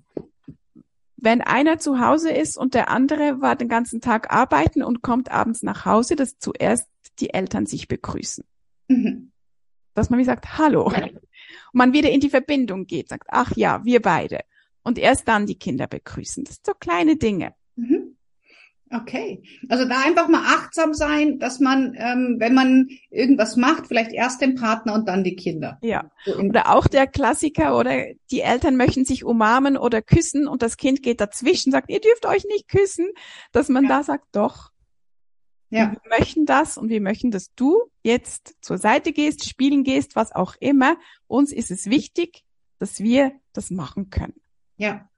[1.22, 5.30] Wenn einer zu Hause ist und der andere war den ganzen Tag arbeiten und kommt
[5.30, 6.88] abends nach Hause, dass zuerst
[7.20, 8.44] die Eltern sich begrüßen.
[8.88, 9.30] Mhm.
[9.94, 10.86] Dass man wie sagt, hallo.
[10.86, 11.20] Und
[11.72, 14.40] man wieder in die Verbindung geht, sagt, ach ja, wir beide.
[14.82, 16.42] Und erst dann die Kinder begrüßen.
[16.42, 17.54] Das sind so kleine Dinge.
[17.76, 18.01] Mhm.
[18.94, 24.12] Okay, also da einfach mal achtsam sein, dass man, ähm, wenn man irgendwas macht, vielleicht
[24.12, 25.78] erst den Partner und dann die Kinder.
[25.82, 26.10] Ja.
[26.38, 31.02] Oder auch der Klassiker oder die Eltern möchten sich umarmen oder küssen und das Kind
[31.02, 33.08] geht dazwischen, sagt, ihr dürft euch nicht küssen,
[33.50, 33.88] dass man ja.
[33.88, 34.70] da sagt, doch.
[35.70, 35.92] Ja.
[35.92, 40.32] Wir möchten das und wir möchten, dass du jetzt zur Seite gehst, spielen gehst, was
[40.32, 40.98] auch immer.
[41.26, 42.44] Uns ist es wichtig,
[42.78, 44.34] dass wir das machen können.
[44.76, 45.08] Ja,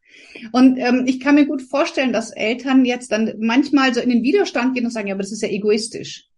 [0.53, 4.23] und ähm, ich kann mir gut vorstellen, dass Eltern jetzt dann manchmal so in den
[4.23, 6.29] Widerstand gehen und sagen, ja, aber das ist ja egoistisch.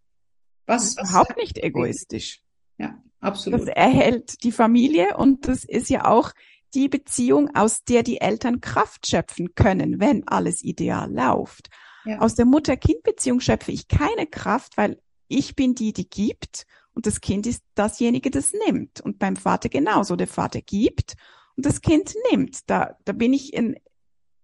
[0.66, 0.96] Was?
[0.96, 2.42] was überhaupt nicht egoistisch.
[2.78, 3.60] Ja, absolut.
[3.60, 6.32] Das erhält die Familie und das ist ja auch
[6.74, 11.68] die Beziehung, aus der die Eltern Kraft schöpfen können, wenn alles ideal läuft.
[12.04, 12.18] Ja.
[12.18, 17.20] Aus der Mutter-Kind-Beziehung schöpfe ich keine Kraft, weil ich bin die, die gibt und das
[17.20, 19.00] Kind ist dasjenige, das nimmt.
[19.00, 20.16] Und beim Vater genauso.
[20.16, 21.14] Der Vater gibt
[21.57, 22.69] und das Kind nimmt.
[22.69, 23.77] Da, da bin ich in,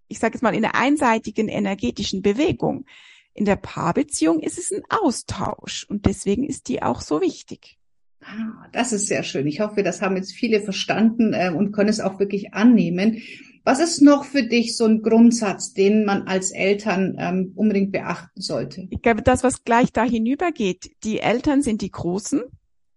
[0.09, 2.87] ich sage jetzt mal, in einer einseitigen energetischen Bewegung.
[3.35, 7.79] In der Paarbeziehung ist es ein Austausch und deswegen ist die auch so wichtig.
[8.23, 9.47] Ah, das ist sehr schön.
[9.47, 13.23] Ich hoffe, das haben jetzt viele verstanden äh, und können es auch wirklich annehmen.
[13.65, 18.41] Was ist noch für dich so ein Grundsatz, den man als Eltern ähm, unbedingt beachten
[18.41, 18.87] sollte?
[18.91, 22.43] Ich glaube, das, was gleich da hinübergeht, die Eltern sind die Großen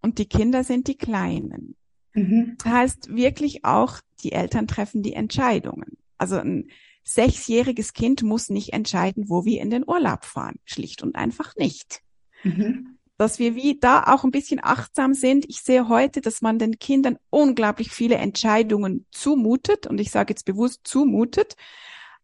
[0.01, 1.75] und die Kinder sind die Kleinen.
[2.15, 2.55] Mhm.
[2.63, 5.97] Das heißt wirklich auch, die Eltern treffen die Entscheidungen.
[6.17, 6.69] Also ein
[7.03, 10.55] sechsjähriges Kind muss nicht entscheiden, wo wir in den Urlaub fahren.
[10.65, 12.01] Schlicht und einfach nicht.
[12.43, 12.97] Mhm.
[13.17, 15.45] Dass wir wie da auch ein bisschen achtsam sind.
[15.47, 19.85] Ich sehe heute, dass man den Kindern unglaublich viele Entscheidungen zumutet.
[19.85, 21.55] Und ich sage jetzt bewusst zumutet.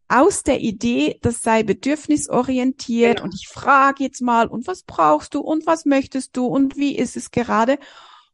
[0.08, 3.24] Aus der Idee, das sei bedürfnisorientiert genau.
[3.24, 6.96] und ich frage jetzt mal, und was brauchst du und was möchtest du und wie
[6.96, 7.78] ist es gerade?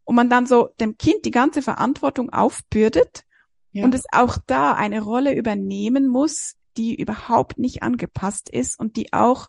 [0.08, 3.26] Und man dann so dem Kind die ganze Verantwortung aufbürdet
[3.72, 3.84] Ja.
[3.84, 9.12] Und es auch da eine Rolle übernehmen muss, die überhaupt nicht angepasst ist und die
[9.12, 9.48] auch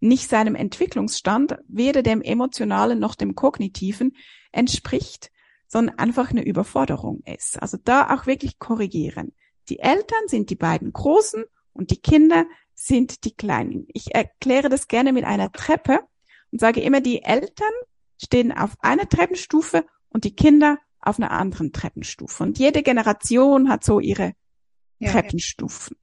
[0.00, 4.16] nicht seinem Entwicklungsstand, weder dem emotionalen noch dem kognitiven
[4.50, 5.30] entspricht,
[5.66, 7.60] sondern einfach eine Überforderung ist.
[7.60, 9.34] Also da auch wirklich korrigieren.
[9.68, 11.44] Die Eltern sind die beiden Großen
[11.74, 13.86] und die Kinder sind die Kleinen.
[13.92, 16.00] Ich erkläre das gerne mit einer Treppe
[16.50, 17.74] und sage immer, die Eltern
[18.16, 22.42] stehen auf einer Treppenstufe und die Kinder auf einer anderen Treppenstufe.
[22.42, 24.32] Und jede Generation hat so ihre
[24.98, 25.96] ja, Treppenstufen.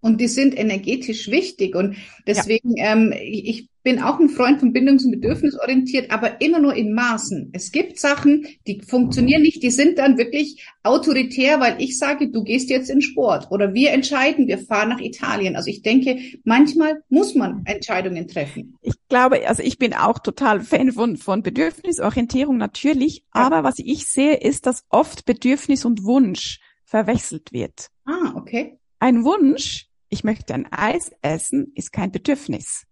[0.00, 1.74] Und die sind energetisch wichtig.
[1.74, 1.96] Und
[2.26, 2.92] deswegen, ja.
[2.92, 7.50] ähm, ich bin auch ein Freund von bindungs- und bedürfnisorientiert, aber immer nur in Maßen.
[7.52, 12.42] Es gibt Sachen, die funktionieren nicht, die sind dann wirklich autoritär, weil ich sage, du
[12.44, 15.56] gehst jetzt in Sport oder wir entscheiden, wir fahren nach Italien.
[15.56, 18.76] Also ich denke, manchmal muss man Entscheidungen treffen.
[18.82, 23.42] Ich glaube, also ich bin auch total Fan von, von Bedürfnisorientierung natürlich, ja.
[23.42, 27.88] aber was ich sehe, ist, dass oft Bedürfnis und Wunsch verwechselt wird.
[28.04, 28.78] Ah, okay.
[28.98, 32.84] Ein Wunsch ich möchte ein Eis essen, ist kein Bedürfnis.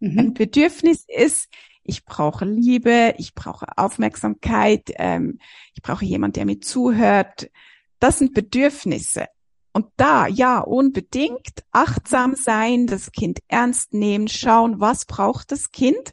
[0.00, 0.18] Mhm.
[0.18, 1.48] Ein Bedürfnis ist,
[1.82, 5.38] ich brauche Liebe, ich brauche Aufmerksamkeit, ähm,
[5.74, 7.50] ich brauche jemand, der mir zuhört.
[8.00, 9.26] Das sind Bedürfnisse.
[9.72, 16.12] Und da, ja, unbedingt achtsam sein, das Kind ernst nehmen, schauen, was braucht das Kind.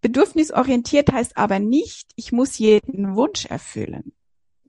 [0.00, 4.15] Bedürfnisorientiert heißt aber nicht, ich muss jeden Wunsch erfüllen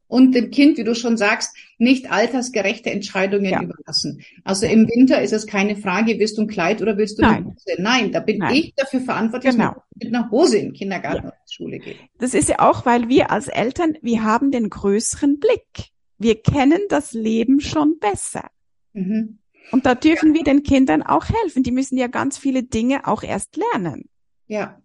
[0.07, 3.61] und dem Kind, wie du schon sagst, nicht altersgerechte Entscheidungen ja.
[3.61, 4.21] überlassen.
[4.43, 7.35] Also im Winter ist es keine Frage, willst du ein Kleid oder willst du Nein.
[7.35, 7.75] eine Hose?
[7.77, 8.55] Nein, da bin Nein.
[8.55, 9.73] ich dafür verantwortlich, genau.
[9.73, 11.29] dass mit einer Hose in den Kindergarten ja.
[11.29, 11.97] oder Schule geht.
[12.19, 15.91] Das ist ja auch, weil wir als Eltern, wir haben den größeren Blick.
[16.17, 18.49] Wir kennen das Leben schon besser.
[18.93, 19.39] Mhm.
[19.71, 20.35] Und da dürfen ja.
[20.35, 21.63] wir den Kindern auch helfen.
[21.63, 24.09] Die müssen ja ganz viele Dinge auch erst lernen.
[24.47, 24.81] Ja.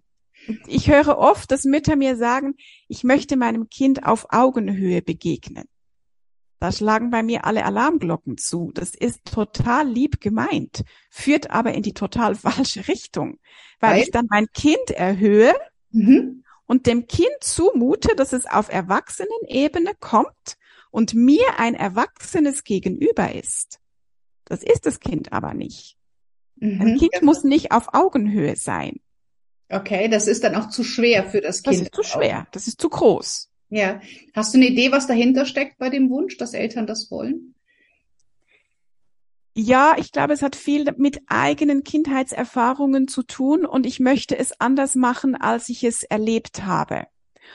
[0.66, 2.54] Ich höre oft, dass Mütter mir sagen,
[2.88, 5.64] ich möchte meinem Kind auf Augenhöhe begegnen.
[6.62, 8.70] Da schlagen bei mir alle Alarmglocken zu.
[8.72, 13.38] Das ist total lieb gemeint, führt aber in die total falsche Richtung,
[13.80, 14.02] weil, weil?
[14.02, 15.54] ich dann mein Kind erhöhe
[15.90, 16.44] mhm.
[16.66, 20.56] und dem Kind zumute, dass es auf Erwachsenenebene kommt
[20.92, 23.80] und mir ein Erwachsenes Gegenüber ist.
[24.44, 25.96] Das ist das Kind aber nicht.
[26.56, 26.80] Mhm.
[26.80, 29.00] Ein Kind muss nicht auf Augenhöhe sein.
[29.68, 31.76] Okay, das ist dann auch zu schwer für das Kind.
[31.76, 33.48] Das ist zu schwer, das ist zu groß.
[33.70, 34.00] Ja.
[34.34, 37.54] Hast du eine Idee, was dahinter steckt bei dem Wunsch, dass Eltern das wollen?
[39.54, 44.58] Ja, ich glaube, es hat viel mit eigenen Kindheitserfahrungen zu tun und ich möchte es
[44.60, 47.06] anders machen, als ich es erlebt habe.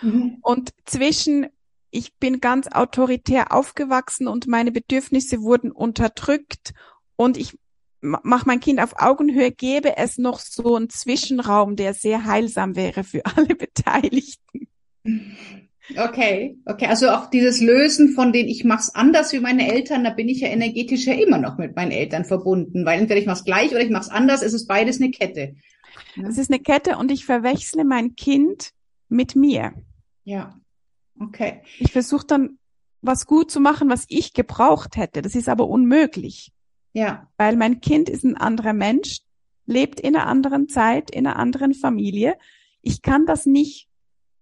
[0.01, 0.37] Mhm.
[0.41, 1.47] Und zwischen,
[1.89, 6.73] ich bin ganz autoritär aufgewachsen und meine Bedürfnisse wurden unterdrückt
[7.15, 7.57] und ich
[8.01, 13.03] mach mein Kind auf Augenhöhe, gäbe es noch so einen Zwischenraum, der sehr heilsam wäre
[13.03, 14.67] für alle Beteiligten.
[15.95, 20.09] Okay, okay, also auch dieses Lösen von den ich mach's anders wie meine Eltern, da
[20.09, 23.45] bin ich ja energetisch ja immer noch mit meinen Eltern verbunden, weil entweder ich mach's
[23.45, 25.55] gleich oder ich mach's anders, es ist beides eine Kette.
[26.27, 28.71] Es ist eine Kette und ich verwechsle mein Kind
[29.07, 29.73] mit mir.
[30.25, 30.59] Ja.
[31.19, 31.61] Okay.
[31.79, 32.59] Ich versuche dann
[33.01, 35.21] was gut zu machen, was ich gebraucht hätte.
[35.21, 36.51] Das ist aber unmöglich.
[36.97, 37.27] Ja.
[37.37, 39.19] Weil mein Kind ist ein anderer Mensch,
[39.67, 42.39] lebt in einer anderen Zeit, in einer anderen Familie.
[42.81, 43.87] Ich kann das nicht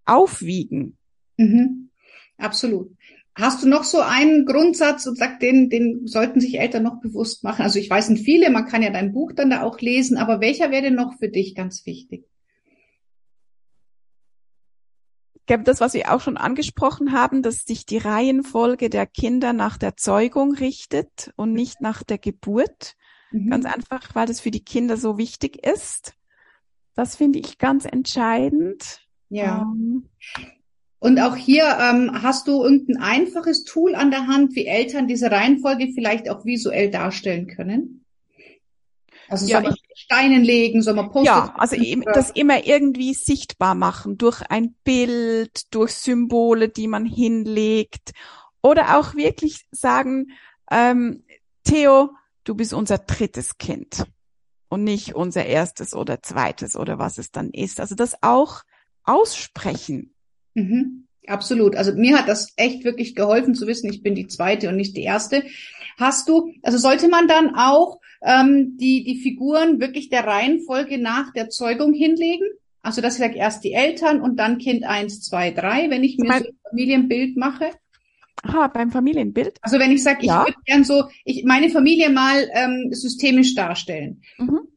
[0.05, 0.97] aufwiegen.
[1.35, 1.89] Mhm.
[2.37, 2.95] Absolut.
[3.37, 7.43] Hast du noch so einen Grundsatz und sagt, den, den sollten sich Eltern noch bewusst
[7.43, 7.63] machen?
[7.63, 10.39] Also ich weiß nicht viele, man kann ja dein Buch dann da auch lesen, aber
[10.39, 12.23] welcher wäre denn noch für dich ganz wichtig?
[15.33, 19.53] Ich glaube, das, was wir auch schon angesprochen haben, dass sich die Reihenfolge der Kinder
[19.53, 22.95] nach der Zeugung richtet und nicht nach der Geburt.
[23.31, 23.49] Mhm.
[23.49, 26.13] Ganz einfach, weil das für die Kinder so wichtig ist.
[26.95, 29.01] Das finde ich ganz entscheidend.
[29.29, 29.61] Ja.
[29.61, 30.09] Ähm,
[30.99, 35.29] und auch hier ähm, hast du irgendein einfaches Tool an der Hand, wie Eltern diese
[35.29, 38.04] Reihenfolge vielleicht auch visuell darstellen können?
[39.27, 41.75] Also ja, soll man ich, Steinen legen, soll man Post Ja, also
[42.13, 48.11] das immer irgendwie sichtbar machen durch ein Bild, durch Symbole, die man hinlegt
[48.61, 50.31] oder auch wirklich sagen,
[50.71, 51.23] ähm,
[51.63, 52.11] Theo,
[52.43, 54.05] du bist unser drittes Kind
[54.69, 57.79] und nicht unser erstes oder zweites oder was es dann ist.
[57.79, 58.63] Also das auch
[59.03, 60.13] aussprechen.
[60.53, 61.07] Mhm.
[61.27, 61.75] Absolut.
[61.75, 64.95] Also mir hat das echt wirklich geholfen zu wissen, ich bin die zweite und nicht
[64.95, 65.43] die erste.
[65.97, 71.33] Hast du, also sollte man dann auch ähm, die, die Figuren wirklich der Reihenfolge nach
[71.33, 72.47] der Zeugung hinlegen?
[72.81, 76.27] Also ich sage, erst die Eltern und dann Kind eins, zwei, drei, wenn ich mir
[76.27, 77.71] mein, so ein Familienbild mache?
[78.43, 79.57] Aha, beim Familienbild?
[79.61, 80.45] Also wenn ich sage, ich ja.
[80.45, 84.21] würde gern so, ich meine Familie mal ähm, systemisch darstellen.
[84.37, 84.67] Mhm.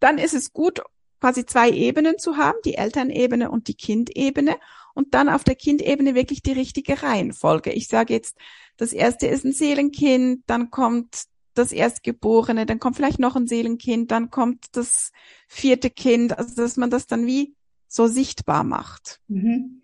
[0.00, 0.82] Dann ist es gut,
[1.20, 4.56] quasi zwei Ebenen zu haben, die Elternebene und die Kindebene
[4.94, 7.72] und dann auf der Kindebene wirklich die richtige Reihenfolge.
[7.72, 8.36] Ich sage jetzt,
[8.76, 11.24] das erste ist ein Seelenkind, dann kommt
[11.54, 15.12] das Erstgeborene, dann kommt vielleicht noch ein Seelenkind, dann kommt das
[15.48, 17.54] vierte Kind, also dass man das dann wie
[17.88, 19.20] so sichtbar macht.
[19.28, 19.82] Mhm.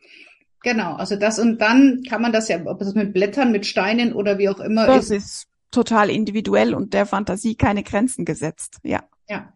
[0.63, 4.13] Genau, also das und dann kann man das ja, ob das mit Blättern, mit Steinen
[4.13, 5.11] oder wie auch immer das ist.
[5.11, 9.05] Das ist total individuell und der Fantasie keine Grenzen gesetzt, ja.
[9.29, 9.53] Ja.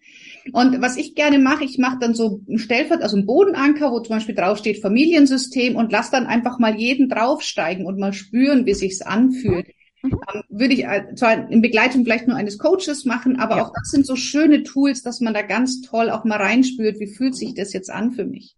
[0.53, 3.99] Und was ich gerne mache, ich mache dann so ein Stellvert, also ein Bodenanker, wo
[4.01, 8.75] zum Beispiel draufsteht Familiensystem und lass dann einfach mal jeden draufsteigen und mal spüren, wie
[8.75, 9.67] sich's anfühlt.
[10.05, 10.20] Mhm.
[10.32, 10.86] Ähm, würde ich
[11.16, 13.64] zwar in Begleitung vielleicht nur eines Coaches machen, aber ja.
[13.64, 17.07] auch das sind so schöne Tools, dass man da ganz toll auch mal reinspürt, wie
[17.07, 18.55] fühlt sich das jetzt an für mich.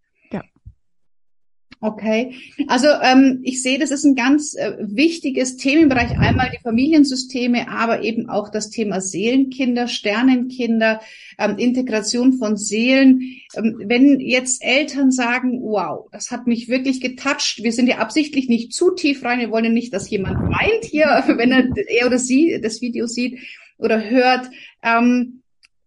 [1.79, 2.33] Okay,
[2.67, 6.17] also ähm, ich sehe, das ist ein ganz äh, wichtiges Themenbereich.
[6.17, 11.01] Einmal die Familiensysteme, aber eben auch das Thema Seelenkinder, Sternenkinder,
[11.37, 13.21] ähm, Integration von Seelen.
[13.55, 18.49] Ähm, wenn jetzt Eltern sagen, wow, das hat mich wirklich getoucht, wir sind ja absichtlich
[18.49, 21.05] nicht zu tief rein, wir wollen ja nicht, dass jemand weint hier,
[21.37, 23.37] wenn er, er oder sie das Video sieht
[23.77, 24.49] oder hört.
[24.81, 25.36] Ähm,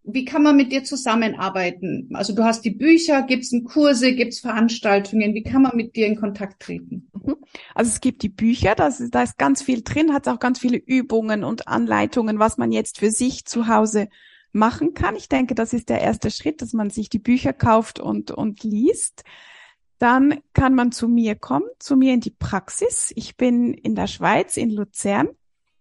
[0.02, 2.08] wie kann man mit dir zusammenarbeiten?
[2.14, 5.34] Also du hast die Bücher, gibt es Kurse, gibt es Veranstaltungen?
[5.34, 7.10] Wie kann man mit dir in Kontakt treten?
[7.12, 7.36] Mhm.
[7.74, 10.58] Also es gibt die Bücher, da ist, da ist ganz viel drin, hat auch ganz
[10.58, 14.08] viele Übungen und Anleitungen, was man jetzt für sich zu Hause
[14.52, 15.16] machen kann.
[15.16, 18.64] Ich denke, das ist der erste Schritt, dass man sich die Bücher kauft und, und
[18.64, 19.24] liest.
[19.98, 23.12] Dann kann man zu mir kommen, zu mir in die Praxis.
[23.16, 25.28] Ich bin in der Schweiz, in Luzern,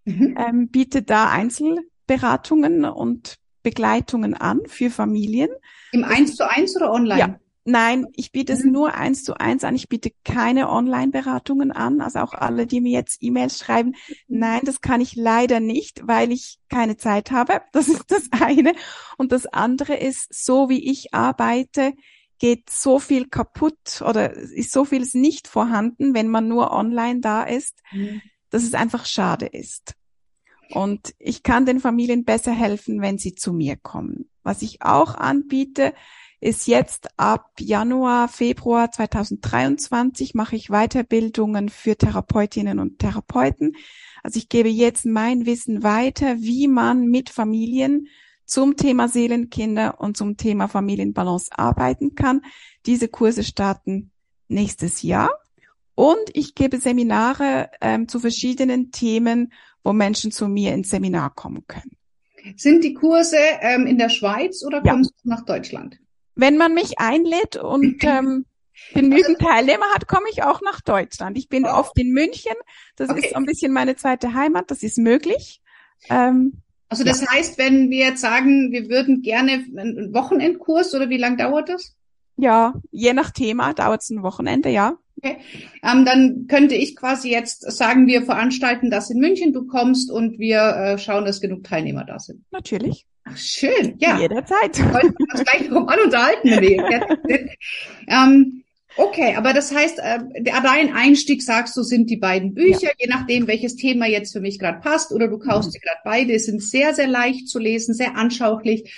[0.04, 0.36] mhm.
[0.38, 3.40] ähm, biete da Einzelberatungen und
[3.70, 5.50] Begleitungen an für Familien.
[5.92, 7.20] Im Eins zu eins oder online?
[7.20, 7.40] Ja.
[7.66, 8.72] Nein, ich biete es mhm.
[8.72, 9.76] nur eins zu eins an.
[9.76, 12.02] Ich biete keine Online-Beratungen an.
[12.02, 13.94] Also auch alle, die mir jetzt E-Mails schreiben.
[14.28, 17.62] Nein, das kann ich leider nicht, weil ich keine Zeit habe.
[17.72, 18.74] Das ist das eine.
[19.18, 21.94] Und das andere ist, so wie ich arbeite,
[22.40, 27.44] geht so viel kaputt oder ist so vieles nicht vorhanden, wenn man nur online da
[27.44, 28.22] ist, mhm.
[28.50, 29.94] dass es einfach schade ist.
[30.72, 34.30] Und ich kann den Familien besser helfen, wenn sie zu mir kommen.
[34.44, 35.94] Was ich auch anbiete,
[36.42, 43.76] ist jetzt ab Januar, Februar 2023 mache ich Weiterbildungen für Therapeutinnen und Therapeuten.
[44.24, 48.08] Also ich gebe jetzt mein Wissen weiter, wie man mit Familien
[48.46, 52.42] zum Thema Seelenkinder und zum Thema Familienbalance arbeiten kann.
[52.86, 54.12] Diese Kurse starten
[54.48, 55.30] nächstes Jahr.
[55.94, 59.52] Und ich gebe Seminare ähm, zu verschiedenen Themen
[59.84, 61.98] wo Menschen zu mir ins Seminar kommen können.
[62.56, 64.92] Sind die Kurse ähm, in der Schweiz oder ja.
[64.92, 65.98] kommst du nach Deutschland?
[66.36, 68.46] Wenn man mich einlädt und ähm,
[68.94, 71.38] genügend Teilnehmer hat, komme ich auch nach Deutschland.
[71.38, 71.70] Ich bin oh.
[71.70, 72.54] oft in München.
[72.96, 73.26] Das okay.
[73.26, 74.72] ist ein bisschen meine zweite Heimat.
[74.72, 75.62] Das ist möglich.
[76.10, 77.28] Ähm, also das ja.
[77.32, 81.96] heißt, wenn wir jetzt sagen, wir würden gerne einen Wochenendkurs oder wie lang dauert das?
[82.40, 84.98] Ja, je nach Thema dauert es ein Wochenende, ja.
[85.22, 85.38] Okay.
[85.84, 90.40] Ähm, dann könnte ich quasi jetzt sagen, wir veranstalten das in München, du kommst und
[90.40, 92.46] wir äh, schauen, dass genug Teilnehmer da sind.
[92.52, 93.06] Natürlich.
[93.26, 94.18] Ach, schön, ja.
[94.18, 94.82] Jederzeit.
[94.94, 96.48] Heute uns gleich noch an unterhalten.
[98.08, 98.64] Ähm,
[98.96, 102.92] okay, aber das heißt, äh, der dein Einstieg, sagst du, sind die beiden Bücher, ja.
[102.98, 105.74] je nachdem, welches Thema jetzt für mich gerade passt, oder du kaufst mhm.
[105.74, 108.90] dir gerade beide, sind sehr, sehr leicht zu lesen, sehr anschaulich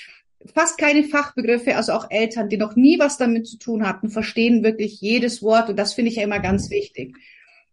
[0.54, 4.64] fast keine Fachbegriffe, also auch Eltern, die noch nie was damit zu tun hatten, verstehen
[4.64, 7.16] wirklich jedes Wort und das finde ich ja immer ganz wichtig.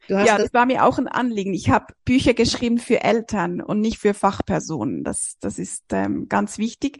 [0.09, 1.55] ja, das, das war mir auch ein Anliegen.
[1.55, 5.05] Ich habe Bücher geschrieben für Eltern und nicht für Fachpersonen.
[5.05, 6.99] Das, das ist ähm, ganz wichtig.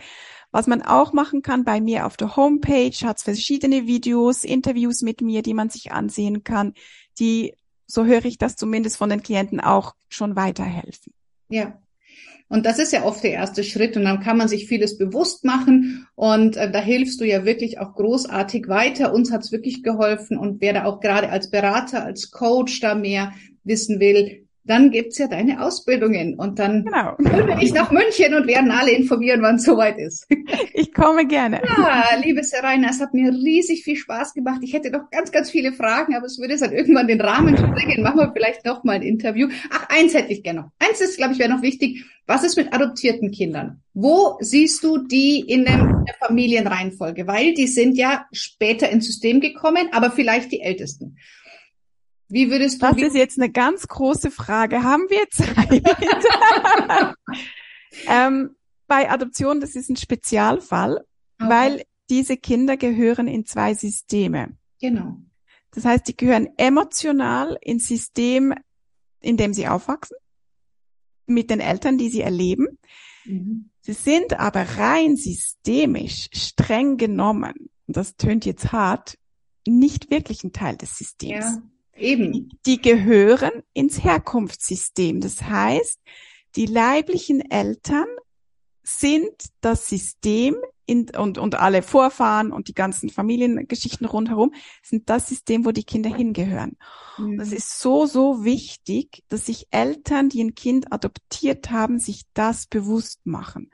[0.51, 5.21] Was man auch machen kann bei mir auf der Homepage, hat verschiedene Videos, Interviews mit
[5.21, 6.73] mir, die man sich ansehen kann,
[7.19, 7.55] die,
[7.87, 11.13] so höre ich das zumindest von den Klienten auch schon weiterhelfen.
[11.51, 11.79] Ja,
[12.49, 13.97] und das ist ja oft der erste Schritt.
[13.97, 16.07] Und dann kann man sich vieles bewusst machen.
[16.15, 19.13] Und äh, da hilfst du ja wirklich auch großartig weiter.
[19.13, 20.39] Uns hat's wirklich geholfen.
[20.39, 23.33] Und wer da auch gerade als Berater, als Coach da mehr
[23.65, 27.17] wissen will, dann gibt's ja deine Ausbildungen und dann genau.
[27.17, 30.27] komme ich nach München und werden alle informieren, wann es soweit ist.
[30.75, 31.61] Ich komme gerne.
[31.77, 34.61] Ja, liebe Serena, es hat mir riesig viel Spaß gemacht.
[34.63, 37.57] Ich hätte noch ganz, ganz viele Fragen, aber es würde jetzt halt irgendwann den Rahmen
[37.57, 38.03] sprengen.
[38.03, 39.49] Machen wir vielleicht noch mal ein Interview.
[39.71, 40.71] Ach, eins hätte ich gerne noch.
[40.79, 42.05] Eins ist, glaube ich, wäre noch wichtig.
[42.27, 43.81] Was ist mit adoptierten Kindern?
[43.95, 47.27] Wo siehst du die in der Familienreihenfolge?
[47.27, 51.17] Weil die sind ja später ins System gekommen, aber vielleicht die Ältesten.
[52.29, 52.87] Wie würdest du?
[52.87, 54.83] Das ist jetzt eine ganz große Frage.
[54.83, 57.15] Haben wir Zeit?
[58.07, 58.55] ähm,
[58.87, 61.05] bei Adoption, das ist ein Spezialfall,
[61.41, 61.51] okay.
[61.51, 64.57] weil diese Kinder gehören in zwei Systeme.
[64.81, 65.19] Genau.
[65.73, 68.55] Das heißt, die gehören emotional ins System,
[69.21, 70.17] in dem sie aufwachsen,
[71.27, 72.79] mit den Eltern, die sie erleben.
[73.25, 73.71] Mhm.
[73.81, 79.19] Sie sind aber rein systemisch streng genommen und das tönt jetzt hart,
[79.67, 81.45] nicht wirklich ein Teil des Systems.
[81.45, 81.63] Ja,
[81.99, 82.51] eben.
[82.67, 85.21] Die, gehören ins Herkunftssystem.
[85.21, 86.01] Das heißt,
[86.57, 88.07] die leiblichen Eltern
[88.83, 89.31] sind
[89.61, 95.67] das System in, und, und alle Vorfahren und die ganzen Familiengeschichten rundherum sind das System,
[95.67, 96.79] wo die Kinder hingehören.
[97.19, 97.37] Mhm.
[97.37, 102.67] Das ist so, so wichtig, dass sich Eltern, die ein Kind adoptiert haben, sich das
[102.67, 103.71] bewusst machen.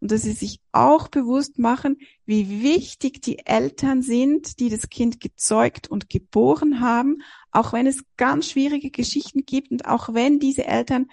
[0.00, 5.20] Und dass sie sich auch bewusst machen, wie wichtig die Eltern sind, die das Kind
[5.20, 10.66] gezeugt und geboren haben, auch wenn es ganz schwierige Geschichten gibt und auch wenn diese
[10.66, 11.08] Eltern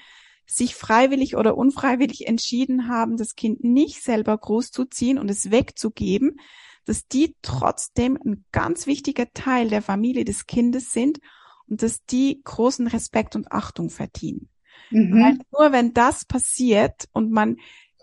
[0.46, 6.40] sich freiwillig oder unfreiwillig entschieden haben, das Kind nicht selber großzuziehen und es wegzugeben,
[6.86, 11.20] dass die trotzdem ein ganz wichtiger Teil der Familie des Kindes sind
[11.68, 14.50] und dass die großen Respekt und Achtung verdienen.
[14.92, 15.22] Mhm.
[15.22, 17.58] Weil nur wenn das passiert und man,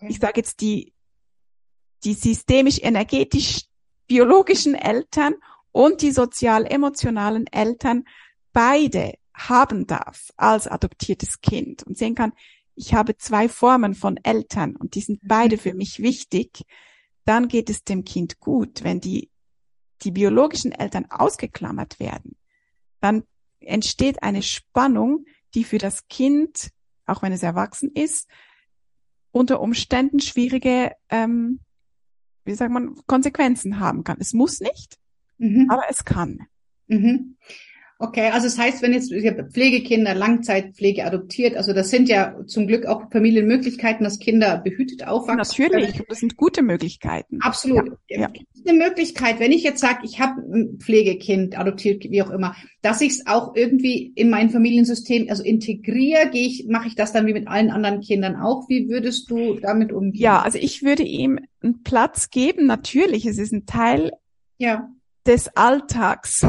[0.09, 0.93] ich sage jetzt die,
[2.05, 3.63] die systemisch-energetisch
[4.07, 5.35] biologischen Eltern
[5.71, 8.05] und die sozial-emotionalen Eltern
[8.53, 12.33] beide haben darf als adoptiertes Kind und sehen kann,
[12.75, 16.65] ich habe zwei Formen von Eltern und die sind beide für mich wichtig,
[17.25, 18.83] dann geht es dem Kind gut.
[18.83, 19.31] Wenn die,
[20.03, 22.37] die biologischen Eltern ausgeklammert werden,
[23.01, 23.25] dann
[23.61, 26.71] entsteht eine Spannung, die für das Kind,
[27.07, 28.29] auch wenn es erwachsen ist,
[29.33, 31.61] unter Umständen schwierige, ähm,
[32.45, 34.19] wie sagt man, Konsequenzen haben kann.
[34.21, 34.99] Es muss nicht,
[35.39, 35.69] mhm.
[35.71, 36.47] aber es kann.
[36.87, 37.37] Mhm.
[38.03, 39.13] Okay, also das heißt, wenn jetzt
[39.53, 45.69] Pflegekinder, Langzeitpflege adoptiert, also das sind ja zum Glück auch Familienmöglichkeiten, dass Kinder behütet aufwachsen.
[45.69, 47.39] Natürlich, das sind gute Möglichkeiten.
[47.43, 47.93] Absolut.
[48.09, 48.29] Ja, ja.
[48.67, 53.01] Eine Möglichkeit, wenn ich jetzt sage, ich habe ein Pflegekind adoptiert, wie auch immer, dass
[53.01, 57.29] ich es auch irgendwie in mein Familiensystem, also integriere, gehe ich, mache ich das dann
[57.29, 58.69] wie mit allen anderen Kindern auch?
[58.69, 60.21] Wie würdest du damit umgehen?
[60.21, 62.67] Ja, also ich würde ihm einen Platz geben.
[62.67, 64.11] Natürlich, es ist ein Teil
[64.59, 64.91] ja.
[65.25, 66.45] des Alltags.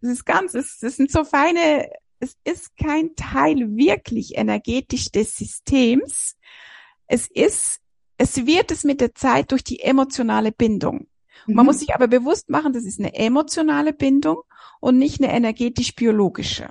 [0.00, 1.90] Es ist ganz, es, es sind so feine,
[2.20, 6.36] es ist kein Teil wirklich energetisch des Systems.
[7.06, 7.80] Es ist,
[8.16, 11.08] es wird es mit der Zeit durch die emotionale Bindung.
[11.46, 11.54] Mhm.
[11.54, 14.42] Man muss sich aber bewusst machen, das ist eine emotionale Bindung
[14.80, 16.68] und nicht eine energetisch-biologische.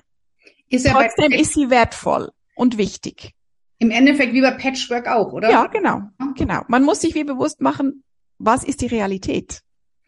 [0.71, 3.33] Trotzdem ist sie wertvoll und wichtig.
[3.79, 5.49] Im Endeffekt wie bei Patchwork auch, oder?
[5.49, 6.01] Ja, genau,
[6.35, 6.63] genau.
[6.67, 8.03] Man muss sich wie bewusst machen,
[8.37, 9.61] was ist die Realität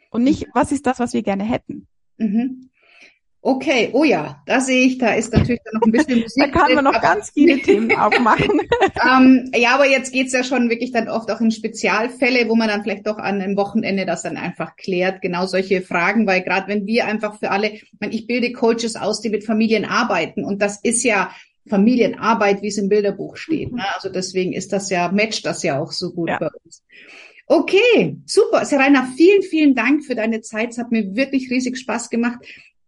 [0.10, 1.88] und nicht, was ist das, was wir gerne hätten.
[2.18, 2.69] Mhm.
[3.42, 6.44] Okay, oh ja, da sehe ich, da ist natürlich noch ein bisschen Musik.
[6.44, 8.62] da kann man noch ganz viele Themen aufmachen.
[9.10, 12.68] ähm, ja, aber jetzt geht's ja schon wirklich dann oft auch in Spezialfälle, wo man
[12.68, 16.68] dann vielleicht doch an einem Wochenende das dann einfach klärt, genau solche Fragen, weil gerade
[16.68, 20.44] wenn wir einfach für alle, ich, meine, ich bilde Coaches aus, die mit Familien arbeiten
[20.44, 21.32] und das ist ja
[21.70, 23.72] Familienarbeit, wie es im Bilderbuch steht.
[23.72, 23.84] Ne?
[23.96, 26.40] Also deswegen ist das ja, matcht das ja auch so gut ja.
[26.40, 26.84] bei uns.
[27.52, 28.64] Okay, super.
[28.66, 30.70] Serena, vielen, vielen Dank für deine Zeit.
[30.70, 32.40] Es hat mir wirklich riesig Spaß gemacht.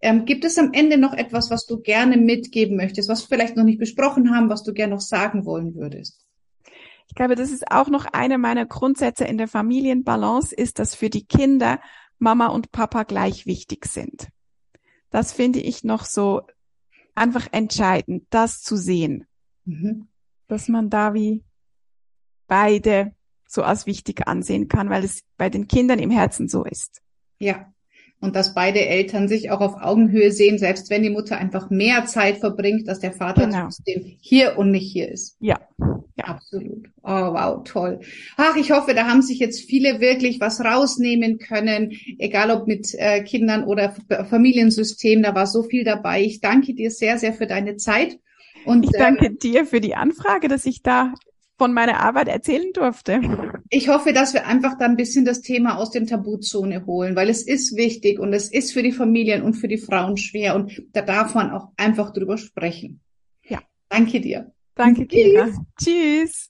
[0.02, 3.56] Ähm, gibt es am Ende noch etwas, was du gerne mitgeben möchtest, was wir vielleicht
[3.56, 6.26] noch nicht besprochen haben, was du gerne noch sagen wollen würdest?
[7.08, 11.10] Ich glaube, das ist auch noch einer meiner Grundsätze in der Familienbalance, ist, dass für
[11.10, 11.80] die Kinder
[12.18, 14.30] Mama und Papa gleich wichtig sind.
[15.10, 16.42] Das finde ich noch so
[17.14, 19.26] einfach entscheidend, das zu sehen.
[19.66, 20.08] Mhm.
[20.48, 21.44] Dass man da wie
[22.48, 23.14] beide
[23.46, 27.02] so als wichtig ansehen kann, weil es bei den Kindern im Herzen so ist.
[27.40, 27.74] Ja,
[28.22, 32.06] und dass beide Eltern sich auch auf Augenhöhe sehen, selbst wenn die Mutter einfach mehr
[32.06, 33.64] Zeit verbringt, dass der Vater genau.
[33.64, 35.36] trotzdem hier und nicht hier ist.
[35.40, 35.60] Ja.
[36.16, 36.26] ja.
[36.26, 36.88] Absolut.
[37.02, 38.00] Oh, wow, toll.
[38.38, 42.94] Ach, ich hoffe, da haben sich jetzt viele wirklich was rausnehmen können, egal ob mit
[42.94, 43.96] äh, Kindern oder
[44.30, 46.22] Familiensystem, da war so viel dabei.
[46.22, 48.20] Ich danke dir sehr, sehr für deine Zeit.
[48.66, 51.14] Und, ich danke äh, dir für die Anfrage, dass ich da
[51.62, 53.22] von meiner Arbeit erzählen durfte.
[53.70, 57.30] Ich hoffe, dass wir einfach da ein bisschen das Thema aus dem Tabuzone holen, weil
[57.30, 60.82] es ist wichtig und es ist für die Familien und für die Frauen schwer und
[60.94, 63.00] da darf man auch einfach drüber sprechen.
[63.48, 63.60] Ja.
[63.90, 64.52] Danke dir.
[64.74, 65.50] Danke, Kira.
[65.80, 66.50] Tschüss.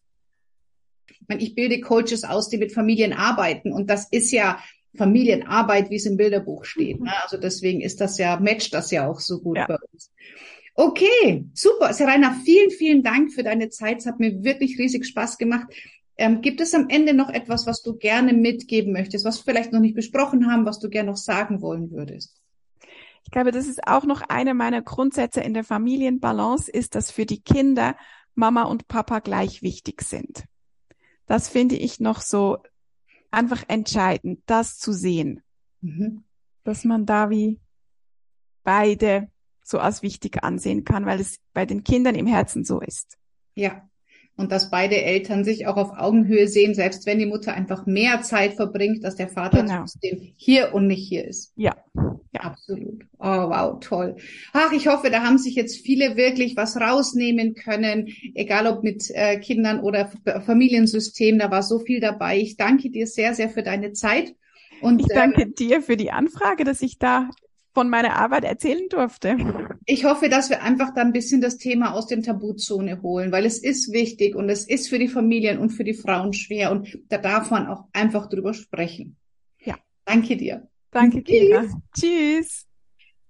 [1.27, 4.59] Ich bilde Coaches aus, die mit Familien arbeiten und das ist ja
[4.95, 7.01] Familienarbeit, wie es im Bilderbuch steht.
[7.01, 7.11] Ne?
[7.21, 9.67] Also deswegen ist das ja, matcht das ja auch so gut ja.
[9.67, 10.09] bei uns.
[10.73, 11.93] Okay, super.
[11.93, 13.99] Serena, vielen, vielen Dank für deine Zeit.
[13.99, 15.67] Es hat mir wirklich riesig Spaß gemacht.
[16.17, 19.73] Ähm, gibt es am Ende noch etwas, was du gerne mitgeben möchtest, was wir vielleicht
[19.73, 22.41] noch nicht besprochen haben, was du gerne noch sagen wollen würdest?
[23.23, 27.25] Ich glaube, das ist auch noch einer meiner Grundsätze in der Familienbalance, ist, dass für
[27.25, 27.95] die Kinder
[28.35, 30.45] Mama und Papa gleich wichtig sind.
[31.25, 32.57] Das finde ich noch so
[33.31, 35.41] einfach entscheidend, das zu sehen.
[35.81, 36.23] Mhm.
[36.63, 37.59] Dass man da wie
[38.63, 39.30] beide
[39.63, 43.17] so als wichtig ansehen kann, weil es bei den Kindern im Herzen so ist.
[43.55, 43.87] Ja.
[44.37, 48.21] und dass beide Eltern sich auch auf Augenhöhe sehen, selbst wenn die Mutter einfach mehr
[48.21, 49.79] Zeit verbringt, dass der Vater genau.
[49.79, 51.51] trotzdem hier und nicht hier ist.
[51.55, 51.75] Ja.
[52.33, 52.41] ja.
[52.41, 53.03] Absolut.
[53.19, 54.15] Oh, wow, toll.
[54.53, 59.11] Ach, ich hoffe, da haben sich jetzt viele wirklich was rausnehmen können, egal ob mit
[59.13, 60.11] äh, Kindern oder
[60.45, 62.39] Familiensystem, da war so viel dabei.
[62.39, 64.33] Ich danke dir sehr, sehr für deine Zeit.
[64.81, 67.29] Und, ich danke ähm, dir für die Anfrage, dass ich da
[67.73, 69.37] von meiner Arbeit erzählen durfte.
[69.85, 73.45] Ich hoffe, dass wir einfach da ein bisschen das Thema aus dem Tabuzone holen, weil
[73.45, 76.99] es ist wichtig und es ist für die Familien und für die Frauen schwer und
[77.09, 79.17] da darf man auch einfach drüber sprechen.
[79.59, 79.77] Ja.
[80.05, 80.67] Danke dir.
[80.91, 81.65] Danke, Kira.
[81.97, 82.65] Tschüss.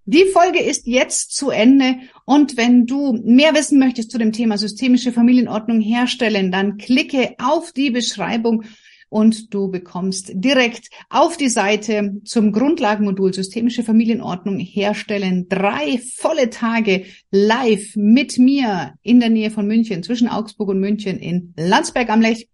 [0.05, 4.57] Die Folge ist jetzt zu Ende und wenn du mehr wissen möchtest zu dem Thema
[4.57, 8.63] systemische Familienordnung herstellen, dann klicke auf die Beschreibung
[9.11, 17.03] und du bekommst direkt auf die Seite zum Grundlagenmodul Systemische Familienordnung herstellen drei volle Tage
[17.29, 22.21] live mit mir in der Nähe von München, zwischen Augsburg und München in Landsberg am
[22.21, 22.47] Lech.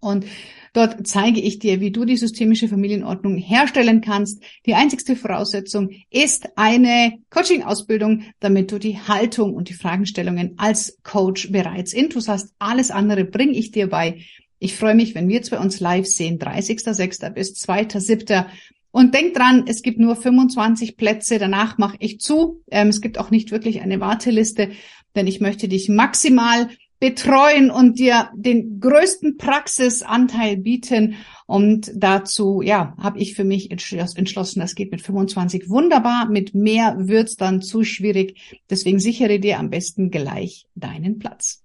[0.00, 0.26] Und
[0.74, 4.42] Dort zeige ich dir, wie du die systemische Familienordnung herstellen kannst.
[4.64, 11.52] Die einzigste Voraussetzung ist eine Coaching-Ausbildung, damit du die Haltung und die Fragestellungen als Coach
[11.52, 12.54] bereits intus hast.
[12.58, 14.22] Alles andere bringe ich dir bei.
[14.62, 17.30] Ich freue mich, wenn wir zwei uns live sehen, 30.06.
[17.30, 18.46] bis 2.07.
[18.92, 22.62] Und denk dran, es gibt nur 25 Plätze, danach mache ich zu.
[22.70, 24.70] Ähm, es gibt auch nicht wirklich eine Warteliste,
[25.16, 26.68] denn ich möchte dich maximal
[27.00, 31.16] betreuen und dir den größten Praxisanteil bieten.
[31.46, 36.28] Und dazu, ja, habe ich für mich entschlossen, das geht mit 25 wunderbar.
[36.28, 38.60] Mit mehr wird's dann zu schwierig.
[38.70, 41.61] Deswegen sichere dir am besten gleich deinen Platz.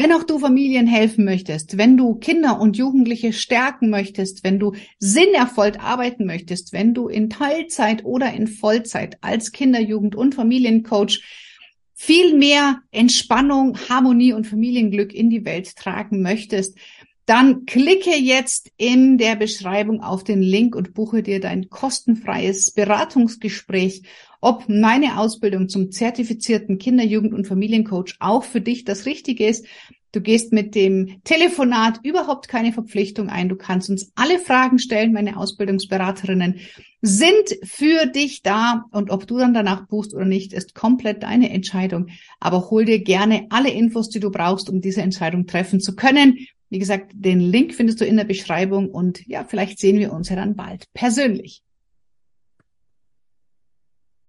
[0.00, 4.74] Wenn auch du Familien helfen möchtest, wenn du Kinder und Jugendliche stärken möchtest, wenn du
[5.00, 11.20] sinnerfolgt arbeiten möchtest, wenn du in Teilzeit oder in Vollzeit als Kinder-, Jugend- und Familiencoach
[11.94, 16.78] viel mehr Entspannung, Harmonie und Familienglück in die Welt tragen möchtest,
[17.26, 24.04] dann klicke jetzt in der Beschreibung auf den Link und buche dir dein kostenfreies Beratungsgespräch,
[24.40, 29.66] ob meine Ausbildung zum zertifizierten Kinder-, Jugend- und Familiencoach auch für dich das Richtige ist.
[30.12, 33.50] Du gehst mit dem Telefonat überhaupt keine Verpflichtung ein.
[33.50, 35.12] Du kannst uns alle Fragen stellen.
[35.12, 36.60] Meine Ausbildungsberaterinnen
[37.02, 38.86] sind für dich da.
[38.90, 42.08] Und ob du dann danach buchst oder nicht, ist komplett deine Entscheidung.
[42.40, 46.38] Aber hol dir gerne alle Infos, die du brauchst, um diese Entscheidung treffen zu können.
[46.70, 50.28] Wie gesagt, den Link findest du in der Beschreibung und ja, vielleicht sehen wir uns
[50.30, 51.62] ja dann bald persönlich.